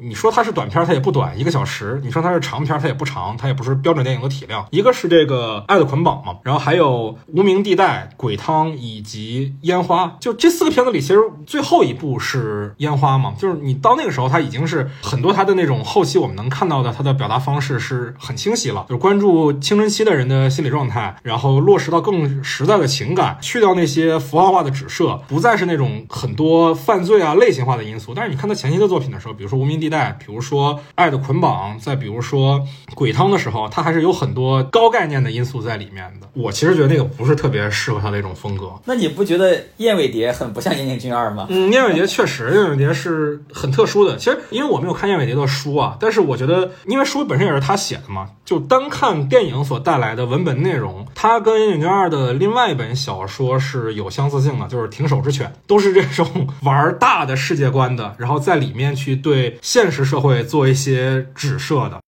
[0.00, 4.66] 你说它是短片，它也不短，一个小时；你说它是长片，它也不长，它也不是标准电影的体量。
[4.70, 8.10] 一个是这个《爱的捆绑》嘛，然后还有《无名地带》。
[8.16, 13.34] 鬼汤以及烟花，就这四个片子里，其实最后一部是烟花嘛？
[13.38, 28.14] 就是你到那个时候，他已经是很多他的那种后期我们能看到的他的表达方式是很清晰了，就是关注青春期的人的心理状态，然后落实到更实在的情感，去掉那些符号化的指涉，不再是那种很多犯罪啊类型化的因素。
[28.14, 36.28] 但是你看他前期的作品的时候，比如说无名地带，比如说爱的捆绑，再比如说鬼汤的时候，他还是有很多高概念的因素在里面的。
[36.34, 38.04] 我其实觉得那个不是特别适合。
[38.04, 41.46] 他的一种风格，那你不觉得燕尾蝶很不像岩井俊二吗？
[41.48, 44.14] 嗯，燕尾蝶确实，燕尾蝶是很特殊的。
[44.18, 62.03] 其实，因为我没有看燕尾蝶的书啊，但是我觉得，因为书本身也是他写的嘛，就单看电影所带来的文本内容，它跟岩井俊二的另外一本小说是有相似性的，就是《停手之犬》，都是这种玩大的世界观的，然后在里面去对现实社会做一些指涉的。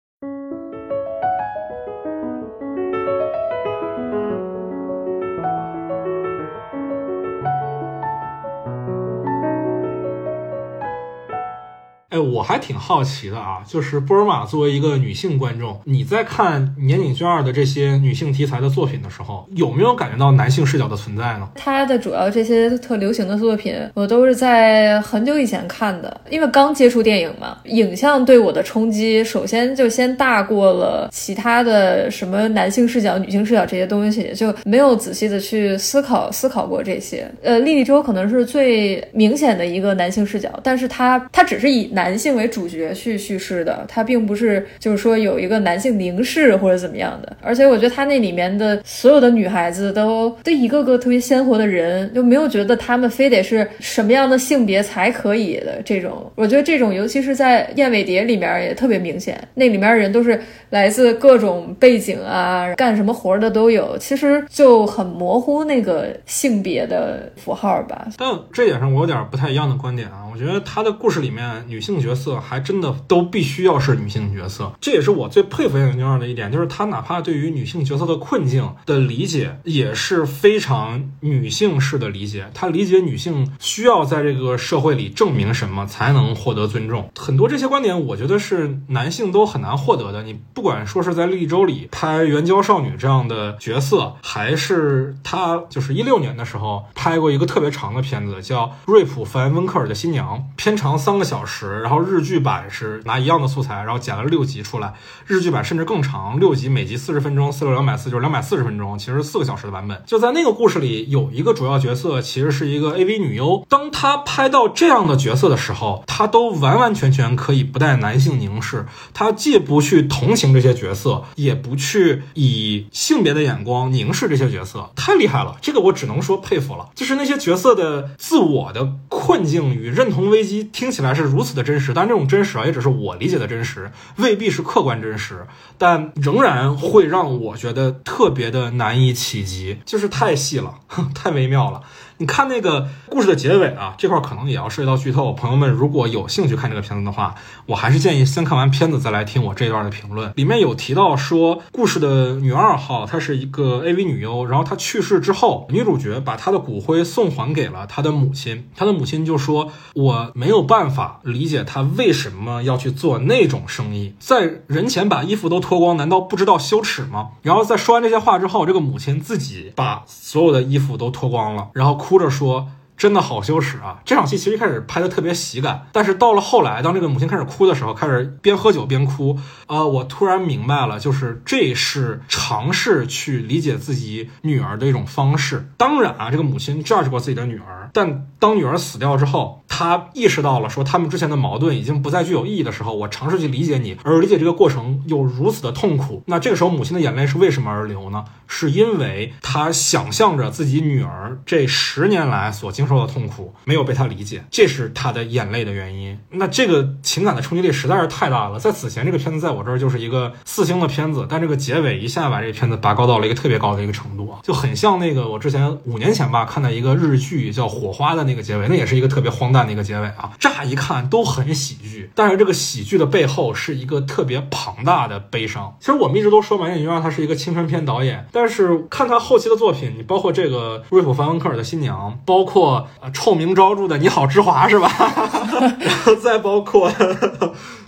[12.36, 21.48] 我还挺好奇的啊，就是波尔玛作为一个女性观众，你在看年景卷二的这些女性题材的作品的时候，有没有感觉到男性视角的存在呢？
[21.56, 37.26] 他的主要这些特流行的作品，我都是在很久以前看的，因为刚接触电影嘛，影像对我的冲击，首先就先大过了其他的什么男性视角、女性视角这些东西，就没有仔细的去思考思考过这些。
[37.42, 47.38] 呃，莉莉周可能是最明显的一个男性视角，但是他他只是以男性性为主角去叙事的，他并不是就是说有一个男性凝视或者怎么样的。
[47.40, 56.32] 而且我觉得他那里面的所有的女孩子都都一个个特别鲜活的人，就没有觉得他们非得是什么样的性别才可以的这种。
[56.34, 68.08] 我觉得这种尤其是在燕尾蝶里面也特别明显，那里面的人都是来自各种背景啊，干什么活的都有，其实就很模糊那个性别的符号吧。
[68.18, 90.24] 但这点上我有点不太一样的观点啊，我觉得他的故事里面女性角角色还真的都必须要是女性角色，这也是我最佩服燕尾二的一点，就是他哪怕对于女性角色的困境的理解也是非常女性式的理解，他理解女性需要在这个社会里证明什么才能获得尊重，很多这些观点我觉得是男性都很难获得的。
[90.24, 104.94] 你不管说是在《绿洲》里拍援交少女这样的角色，还是他就是一六年的时候拍过一个特别长的片子叫《瑞普·凡温克尔的新娘》，片长三个小时，然后日剧版是拿一样的素材，然后剪了六集出来，
[105.26, 110.02] 日剧版甚至更长，六集每集四十分钟，四六两百四就是两百四十分钟，其实四个小时的版本。
[110.06, 125.58] 就在那个故事里，有一个主要角色其实是一个 AV 女优，当她拍到这样的角色的时候，她都完完全全可以不带男性凝视，她既不去同情这些角色，也不去以性别的眼光凝视这些角色，太厉害了！
[125.62, 126.90] 这个我只能说佩服了。
[126.94, 140.76] 就是那些角色的自我的困境与认同危机，听起来是如此的真实，但这种真实啊，也只是我理解的真实，未必是客观真实，但仍然会让我觉得特别的难以企及，就是太细了，
[141.16, 141.82] 太微妙了。
[142.18, 145.34] 你看那个故事的结尾啊，这块可能也要涉及到剧透。
[145.34, 147.36] 朋友们如果有兴趣看这个片子的话，
[147.66, 150.32] 我还是建议先看完片子再来听我这段的评论。
[150.36, 158.70] 里面有提到说，故事的女二号她是一个 AV 女优，然后她去世之后，女主角把她的骨灰送还给了她的母亲。
[158.78, 172.05] 她的母亲就说：“我没有办法理解她为什么要去做那种生意，在人前把衣服都脱光，难道不知道羞耻吗？”然后在说完这些话之后，这个母亲自己把所有的衣服都脱光了，然后。
[172.06, 179.38] 哭着说：“真的好羞耻啊！”这场戏其实一开始拍的特别喜感，但是到了后来，当这个母亲开始哭的时候，开始边喝酒边哭。
[179.68, 185.70] 啊，我突然明白了，就是这是尝试去理解自己女儿的一种方式。
[185.78, 196.22] 当然啊，这个母亲 judge 过自己的女儿，但当女儿死掉之后，她意识到了说他们之前的矛盾已经不再具有意义的时候，我尝试去理解你，而理解这个过程又如此的痛苦。
[196.28, 198.26] 那这个时候，母亲的眼泪是为什么而流呢？
[198.48, 206.18] 是因为她想象着自己女儿这十年来所经受到痛苦没有被他理解，这是他的眼泪的原因。
[206.32, 208.60] 那这个情感的冲击力实在是太大了。
[208.60, 225.76] 在此前，这个片子在我这儿就是一个四星的片子，但这个结尾一下把这个片子拔高到了一个特别高的一个程度啊，就很像那个我之前五年前吧看的一个日剧叫《火花》的那个结尾，那也是一个特别荒诞的一个结尾啊，乍一看都很喜剧，但是这个喜剧的背后是一个特别庞大的悲伤。
[225.80, 234.90] 其实我们一直都说马演员他是一个青春片导演，但是看他后期的作品，你包括这个瑞普·凡文克尔的新娘，包括呃臭名昭著的《你好，之华》是吧？
[235.80, 236.92] 然后再包括。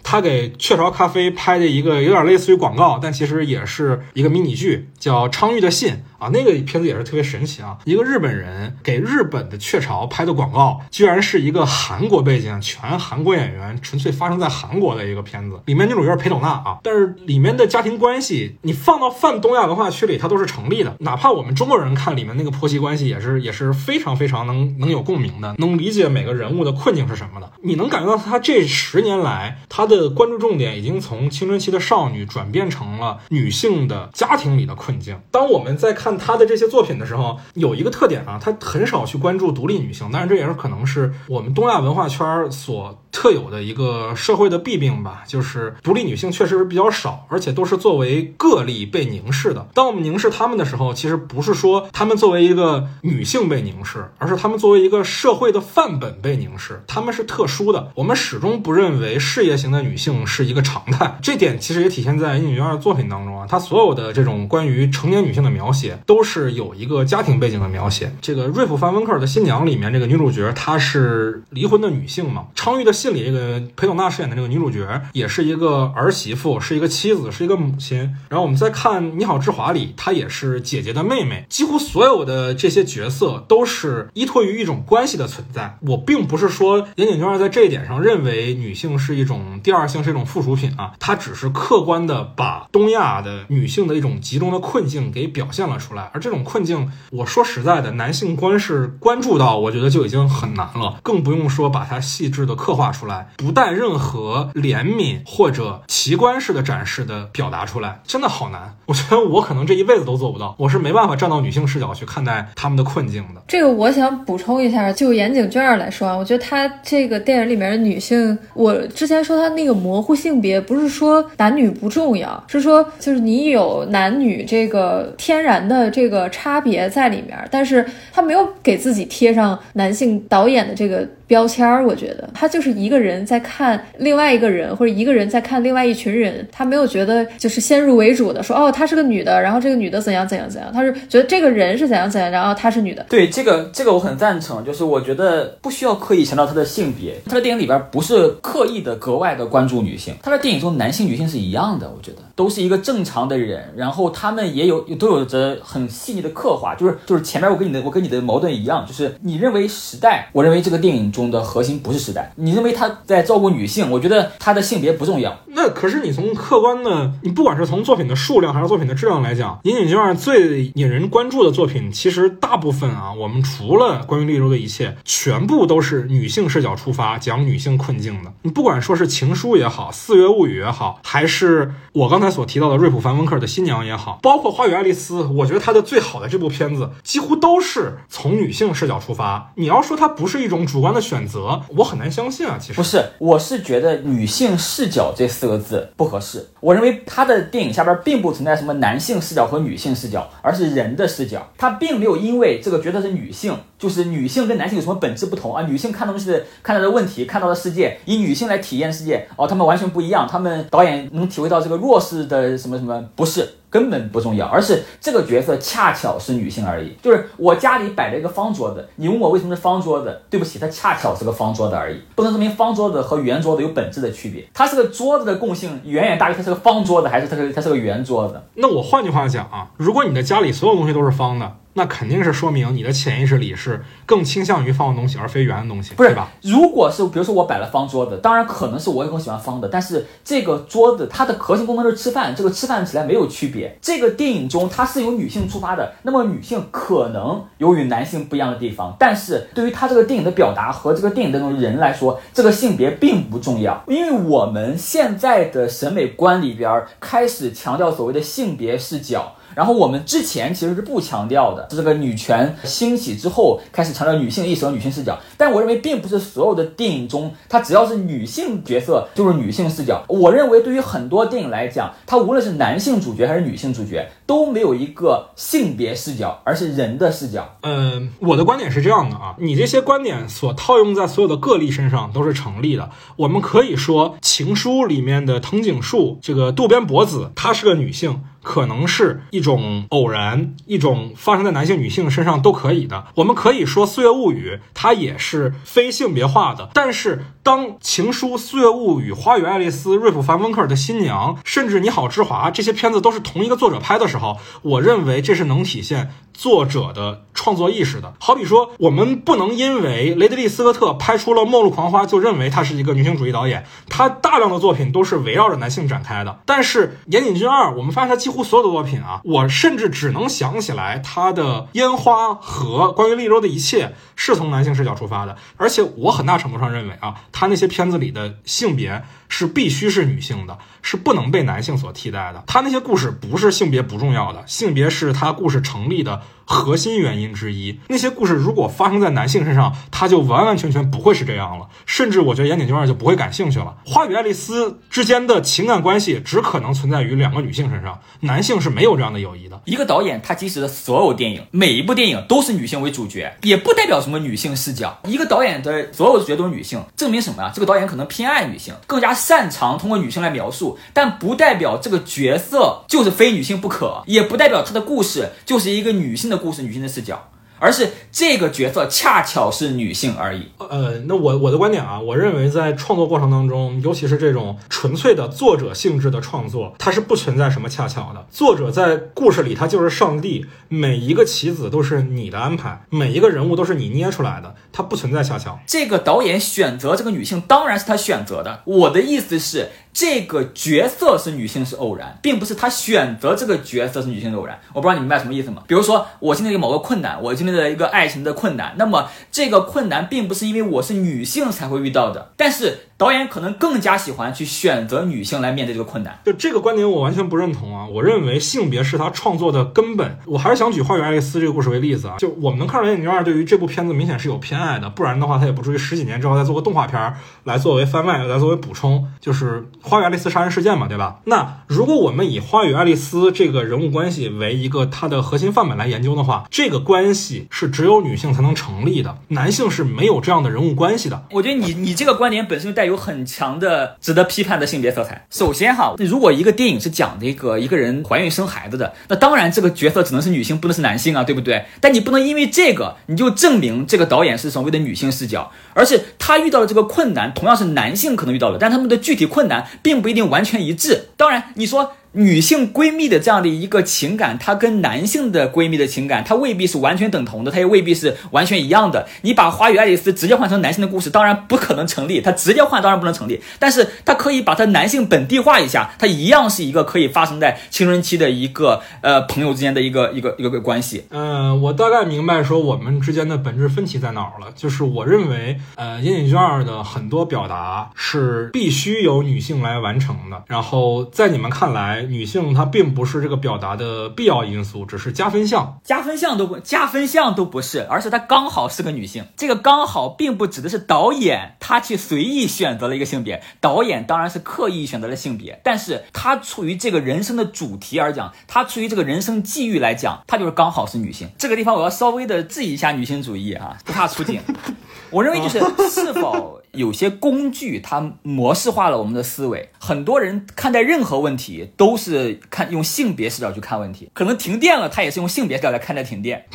[0.10, 7.78] 他给雀巢咖啡拍的一个有点类似于广告，但其实也是一个迷你剧，叫《昌玉的信》啊，那个片子也是特别神奇啊。
[7.84, 15.60] 一个日本人给日本的雀巢拍的广告，居然是一个韩国背景、全韩国演员，纯粹发生在韩国的一个片子。
[15.66, 20.96] 里面女主角裴斗娜啊，但是里面的家庭关系，你放到泛东亚文化区里，它都是成立的。
[21.00, 27.52] 哪怕我们中国人看里面那个婆媳关系，也是也是非常非常能能有共鸣的，能理解每个人物的困境是什么的。
[27.62, 29.97] 你能感觉到他这十年来他的。
[29.98, 35.20] 的关注重点已经从青春期的少女转变成了女性的家庭里的困境。
[35.32, 43.04] 当我们在看她的这些作品的时候，有一个特点啊，她很少去关注独立女性，但是这也是可能是我们东亚文化圈所。
[43.18, 49.68] 特有的一个社会的弊病吧，就是独立女性确实是比较少，而且都是作为个例被凝视的。
[49.74, 56.80] 当我们凝视她们的时候，其实不是说她们作为一个女性被凝视，而是她们作为一个社会的范本被凝视。
[56.86, 57.92] 她们是特殊的。
[57.96, 61.18] 我们始终不认为事业型的女性是一个常态。
[61.24, 68.14] 这点其实也体现在殷景娟的作品当中啊，她所有的这种关于成年女性的描写，都是有一个家庭背景的描写。
[68.22, 72.46] 这个瑞普·范温克尔的《新娘》里面，这个女主角她是离婚的女性嘛？
[72.54, 78.00] 昌钰的信里，这个裴斗娜饰演的这个女主角也是一个儿媳妇，是一个妻子，是一个母亲。
[78.28, 81.46] 然后我们再看《你好，之华》里，她也是姐姐的妹妹。
[81.48, 85.78] 几乎所有的这些角色都是依托于一种关系的存在。
[85.82, 96.12] 我并不是说岩井俊二在这一点上认为女性是一种第二性，是一种附属品啊，他只是客观的把东亚的女性的一种集中的困境给表现了出来。
[96.14, 108.76] 而这种困境，我说实在的，男性观是关注到，我觉得就已经很难了，更不用说把它细致的刻画出来，不带任何怜悯或者奇观式的展示的表达出来，真的好难。
[108.86, 113.42] 我觉得我可能这一辈子都做不到，我是没办法站到女性视角去看待他们的困境的。
[113.48, 131.08] 这个我想补充一下，就岩井俊二来说啊，我觉得他这个电影里面的女性，我之前说他那个模糊性别，不是说男女不重要，是说就是你有男女这个天然的这个差别在里面，但是他没有给自己贴上男性导演的这个。
[131.28, 132.28] 标签儿，我觉得。
[132.34, 143.06] 他就是一个人在看另外一个人，或者一个人在看另外一群人，他没有觉得就是先入为主的说，哦，她是个女的，然后这个女的怎样怎样怎样，他是觉得这个人是怎样怎样，然后她是女的。
[143.10, 152.20] 对这个这个我很赞成，就是我觉得不需要刻意强调她的性别，她的电影里边不是刻意的格外的关注女性，她的电影中男性女性是一样的，我觉得。
[152.38, 161.12] 都是一个正常的人，然后他们也有都有着很细腻的刻画，就是就是前面我跟你的我跟你的矛盾一样，就是你认为时代，我认为这个电影。
[161.18, 163.90] 中的核心不是时代，你认为他在照顾女性？
[163.90, 165.36] 我觉得他的性别不重要。
[165.48, 178.32] 那可是你从客观的，你不管是从作品的数量还是作品的质量来讲，《银井俊二》最引人关注的作品，其实大部分啊，我们除了关于丽州的一切，全部都是女性视角出发，讲女性困境的。
[178.44, 189.52] 你不管说是《情书》也好，《四月物语》也好，还是我刚才所提到的瑞普·凡温克尔的《新娘》也好，包括《花与爱丽丝》，我觉得他的最好的这部片子，几乎都是从女性视角出发。
[189.56, 191.02] 你要说它不是一种主观的。
[191.08, 196.46] 选择我很难相信啊，其实不是，我是觉得女性视角这四个字不合适。
[196.60, 201.48] 我认为他的电影下边并不存在什么男性视角和女性视角，而是人的视角。
[201.58, 205.64] 他并没有因为这个角色是女性，就是女性跟男性有什么本质不同啊？
[205.64, 210.28] 女性看东西的看到的问题，看到的世界，以女性来体验世界，哦，他们完全不一样。
[210.30, 213.04] 他们导演能体会到这个弱势的什么什么？
[213.16, 213.48] 不是。
[213.70, 216.96] 根本不重要，而是这个角色恰巧是女性而已。
[217.02, 220.22] 就是我家里摆了一个方桌子，你问我为什么是方桌子？
[220.30, 224.48] 对不起，它恰巧是个方桌子而已，不能说明方桌子和圆桌子有本质的区别。
[224.54, 228.42] 它是个桌子的共性远远大于它是个方桌子，还是它是它是个圆桌子？
[228.54, 231.58] 那我换句话讲啊，如果你的家里所有东西都是方的。
[231.78, 236.28] 那肯定是说明你的潜意识里是更倾向于方的东西，而非圆的东西，不是吧？
[236.42, 243.78] 如果是比如说我摆了方桌子，当然可能是我也更喜欢方的，但是这个桌子它的核心功能是吃饭，这个吃饭起来没有区别。
[243.80, 259.36] 这个电影中它是由女性出发的，那么女性可能由于男性不一样的地方，但是对于它这个电影的表达和这个电影当中人来说，这个性别并不重要，因为我们现在的审美观里边开始强调所谓的性别视角。
[259.58, 265.18] 然后我们之前其实是不强调的，这个女权兴起之后开始强调女性意识和女性视角。
[265.36, 270.06] 但我认为并不是所有的电影中，它只要是女性角色就是女性视角。
[270.08, 277.58] 我认为对于很多电影来讲，它无论是男性主角还是女性主角，都没有一个性别视角，而是人的视角。
[277.64, 282.92] 嗯，我的观点是这样的啊，你这些观点所套用在所有的个例身上都是成立的。
[283.16, 288.22] 我们可以说，《情书》里面的藤井树这个渡边博子，她是个女性。
[288.48, 293.08] 可能是一种偶然，一种发生在男性、女性身上都可以的。
[293.16, 296.70] 我们可以说《岁月物语》它也是非性别化的。
[296.74, 308.14] 但是当《情书》《岁月物语》《花与爱丽丝》瑞普·凡温克尔的新娘，甚至《你好，之华》这些片子都是同一个作者拍的时候，我认为这是能体现作者的创作意识的。
[308.18, 313.66] 好比说，我们不能因为雷德利·斯科特拍出了《末路狂花》就认为他是一个女性主义导演。
[313.90, 316.40] 他大量的作品都是围绕着男性展开的。
[316.46, 318.37] 但是岩井俊二，我们发现他几乎。
[318.44, 332.44] 所有的作品啊，我甚至只能想起来他的烟花和关于利州的一切是从男性视角出发的，而且我很大程度上认为啊，他那些片子里的性别是必须是女性的，是不能被男性所替代的。
[332.48, 336.22] 他那些故事不是性别不重要的，性别是他故事成立的。
[336.50, 341.68] 核心原因之一，那些故事如果发生在男性身上，他就完完全全不会是这样了。
[341.86, 343.76] 甚至我觉得岩井俊二就不会感兴趣了。
[343.86, 349.62] 花与爱丽丝之间的情感关系只可能存在于两个女性身上，男性是没有这样的友谊的。
[349.66, 354.98] 一个导演他即使的所有电影，每一部电影都是女性为主角，也不代表什么女性视角。
[355.04, 357.52] 一个导演的所有的角都是女性，证明什么呀？
[357.54, 367.32] 这个导演可能偏爱女性，更加擅长通过女性来描述，但不代表这个角色就是非女性不可，也不代表她的故事就是一个女性的故事、女性的视角。
[367.60, 370.48] 而是这个角色恰巧是女性而已。
[370.58, 378.26] 呃，那我我的观点啊，我认为在创作过程当中，尤其是这种纯粹的作者性质的创作，它是不存在什么恰巧的。
[378.32, 385.60] 作者在故事里他就是上帝，每一个棋子都是你的安排，每一个人物都是你捏出来的，它不存在恰巧。
[385.66, 388.62] 这个导演选择这个女性，当然是他选择的。
[388.66, 389.70] 我的意思是。
[390.00, 394.60] 这个角色是女性是偶然，并不是她选择这个角色是女性的偶然。
[394.74, 395.64] 我不知道你明白什么意思吗？
[395.66, 402.82] 比如说，我经历了某个困难，我经历了一个爱情的困难，那么这个困难并不是因为我是女性才会遇到的，但是。
[402.98, 407.86] 导演可能更加喜欢去选择女性来面对这个困难，就这个观点我完全不认同啊！
[407.86, 410.18] 我认为性别是他创作的根本。
[410.26, 421.20] 我还是想举《花与爱丽丝》这个故事为例子啊，就我们能看出来，眼镜二对于这部片子明显是有偏爱的，不然的话他也不至于十几年之后再做个动画片来作为番外，来作为补充，就是《花与爱丽丝杀人事件》嘛，对吧？
[421.26, 431.28] 那如果我们以《花与爱丽丝》这个人物关系为一个它的核心范本来研究的话，这个关系是只有女性才能成立的，男性是没有这样的人物关系的。
[431.30, 435.28] 我觉得你你这个观点本身就带有很强的值得批判的性别色彩。
[435.30, 441.66] 首先哈，如果一个电影是讲这个一个人怀孕生孩子的，那当然这个角色只能是女性，不能是男性啊，对不对？
[441.80, 451.10] 但你不能因为这个你就证明这个导演是所谓的女性视角，而是他遇到的这个困难同样是男性可能遇到的，但他们的具体困难并不一定完全一致。
[451.16, 451.94] 当然，你说。
[452.14, 459.08] 女性闺蜜的这样的一个情感，她跟男性的闺蜜的情感，它未必是完全等同的，它也未必是完全一样的。
[459.22, 462.22] 你把《花与爱丽丝》直接换成男性的故事，当然不可能成立。
[462.22, 471.06] 它直接换当然不能成立，但是它可以把它男性本地化一下，它一样是一个可以发生在青春期的一个呃朋友之间的一个一个一个关系。
[471.10, 481.97] 嗯，我大概明白说我们之间的本质分歧在哪儿了，就是我认为呃《岩井俊二》的很多表达是必须由女性来完成的，然后在你们看来。
[482.04, 489.26] 女性她并不是这个表达的必要因素，只是加分项，加分项都不加分项都不是，而是她刚好是个女性。
[489.36, 501.30] 这个刚好并不指的是导演他去随意选择了一个性别，导演当然是刻意选择了性别，但是他出于这个人生的主题而讲，他出于这个人生际遇来讲，他就是刚好是女性。
[501.38, 504.42] 这个地方我要稍微的质疑一下女性主义啊，不怕出镜。
[505.10, 506.62] 我认为就是是否。
[506.78, 516.46] 有些工具它模式化了我们的思维，很多人看待任何问题都是看用性别视角去看问题，可能停电了，他也是用性别视角来看待停电。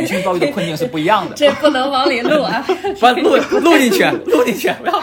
[0.00, 2.64] 女性遭遇的困境是不一样的， 这不能往里录啊！
[3.00, 4.70] 把录 录进去，录进去。
[4.80, 5.02] 不要。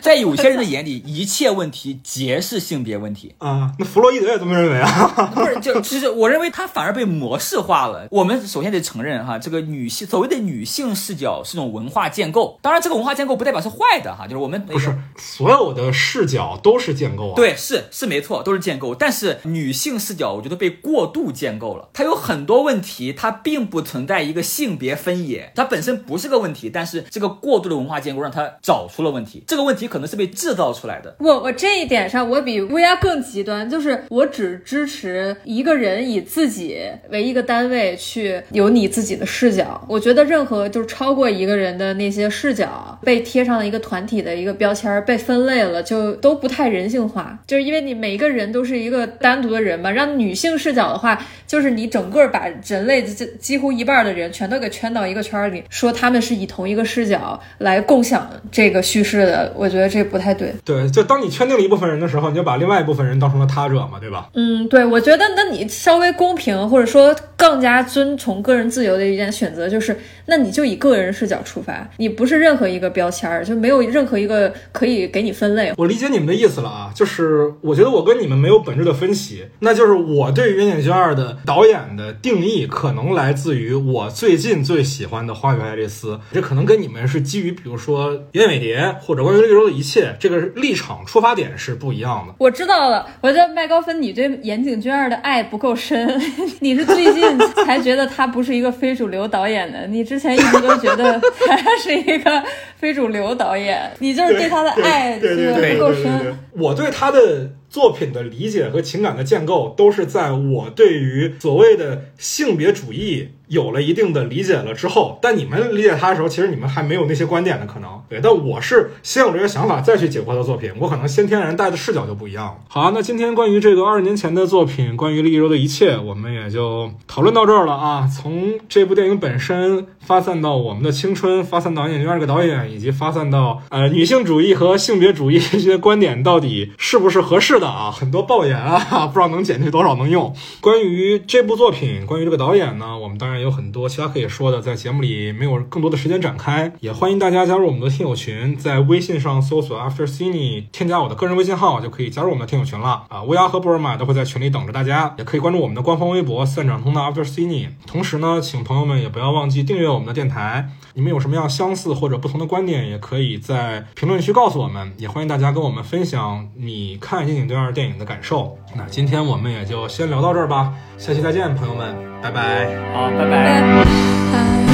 [0.00, 3.72] 在有些人的眼里，一切问题皆是性别问题啊。
[3.78, 5.30] 那弗洛伊德也这么认为啊？
[5.34, 8.06] 不是，就其实我认为他反而被模式化了。
[8.10, 12.58] 我们首先得承认哈，这个女性所谓的女性视角是种文化建构。
[12.62, 17.34] 当然，这个文化建构不代表是坏的哈，就是我们不是所有的视角都是建构啊。
[17.34, 18.94] 对，是是没错，都是建构。
[18.94, 21.88] 但是女性视角，我觉得被过度建构了。
[21.92, 26.68] 它有很多问题，它并不存在一个性别分野，它本身不是个问题。
[26.68, 29.42] 但是这个过度的文化建构让它找出了问题。
[29.46, 31.16] 这个问题可能是被制造出来的。
[31.18, 36.78] 我我这一点上，我比乌鸦更极端，就是我只支持一个人以自己
[37.08, 39.82] 为一个单位去有你自己的视角。
[39.88, 47.38] 我觉得任何就是超过一个人的那些视角被贴上了一个团体的一个标签，被分类了，就都不太人性化。
[47.46, 59.52] 就是因为你每一个人都是一个单独的人嘛，让女性视角的话，就是你整个把人类这几乎一半的人全都给圈到一个圈里，说他们是以同一个视角来共享这个叙事的。
[59.56, 60.52] 我觉得这不太对。
[60.64, 64.28] 对，就当你圈定了一部分人的时候，你就把另外一部分人当成了他者嘛，对吧？
[64.34, 75.72] 嗯，对，我觉得那你稍微公平，或者说更加遵从个人自由的一点选择，就是那你就以个人视角出发，你不是任何一个标签儿，就没有任何一个可以给你分类。
[75.76, 90.38] 我理解你们的意思了啊，就是我觉得我跟你们没有本质的分歧，那就是我对《远景二》的导演的定义可能来自于我最近最喜欢的《花与爱丽丝》，这可能跟你们是基于比如说《燕尾蝶》或者《关于绿洲的一切》这个。
[90.54, 92.34] 立场出发点是不一样的。
[92.38, 96.20] 我知道了，我觉得麦高芬，你对岩井俊二的爱不够深，
[96.60, 102.42] 你是最近才觉得他不是一个非主流导演的，你之前一直都觉得他是一个
[102.76, 106.36] 非主流导演，你就是对他的爱不够深。
[106.52, 115.18] 我对他的作品的理解和情感的建构，都是在我对于所谓的性别主义有了一定的理解了之后。
[115.20, 117.88] 但你们理解它的时候，其实你们还没有那些观点的可能。
[118.08, 122.54] 对，但我是先有这个想法再去解剖的作品，我可能先天然带的视角就不一样了。
[122.68, 128.06] 好啊，那今天关于这个二十年前的作品，关于利州的一切，我们也就讨论到这儿了啊。
[128.06, 137.90] 从这部电影本身发散到我们的青春，发散到演员这个导演，以及发散到呃女性主义和性别主义这些观点到底是不是合适的啊？
[137.90, 140.34] 很多爆言啊， 不知道能剪去多少能用。
[140.60, 153.22] 关于这部作品，关于这个导演呢，我们当然有很多其他可以说的，在节目里没有更多的时间展开，也欢迎大家加入我们的听友群，在微信上搜索 After Cine，添加我的个人微信号就可以加入我们的听友群了啊。
[153.22, 157.68] 乌鸦和布尔玛都会在群里等着大家，也可以关注我们的官方微博“散场通的 After Cine”。
[157.86, 160.68] 同时呢，请朋友们也不要忘记订阅我们的电台。
[160.94, 164.92] 你们有什么样相似或者不同的观点，也可以在评论区告诉我们。
[164.96, 168.56] 也欢迎大家跟我们分享你看《电影对二》电影的感受。
[168.76, 172.66] 那今天我们也就先聊到这儿吧，下期再见，朋友们，拜拜。
[172.92, 173.38] 好，拜拜。
[173.60, 174.67] I wanna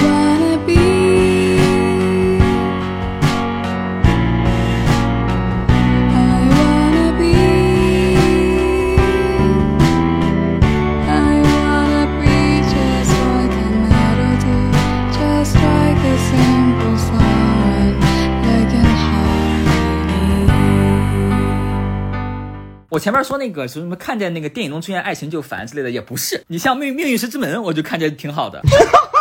[23.05, 26.43] 前面说那个什么看见那个电影中出现爱情就烦之类的，也不是。
[26.47, 28.63] 你像《命命运石之门》，我就看着挺好的。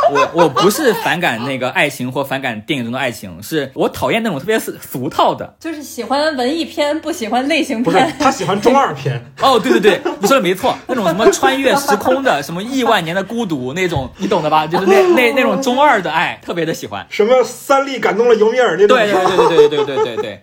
[0.10, 5.54] 我我不是反感那个爱情或反感电影中的爱情，是我讨厌那种特别俗俗套的。
[5.60, 8.16] 就是喜欢文艺片，不喜欢类型片不是片。
[8.18, 14.66] 他喜欢中二片，哦，对对对，你说的没错，那种什么穿越时空的， 什么亿万年的孤独那种，你懂的吧？
[14.66, 17.06] 就是那那那种中二的爱，特别的喜欢。
[17.10, 18.98] 什么三笠感动了尤米尔那种。
[18.98, 20.42] 对对对对对对对对对对。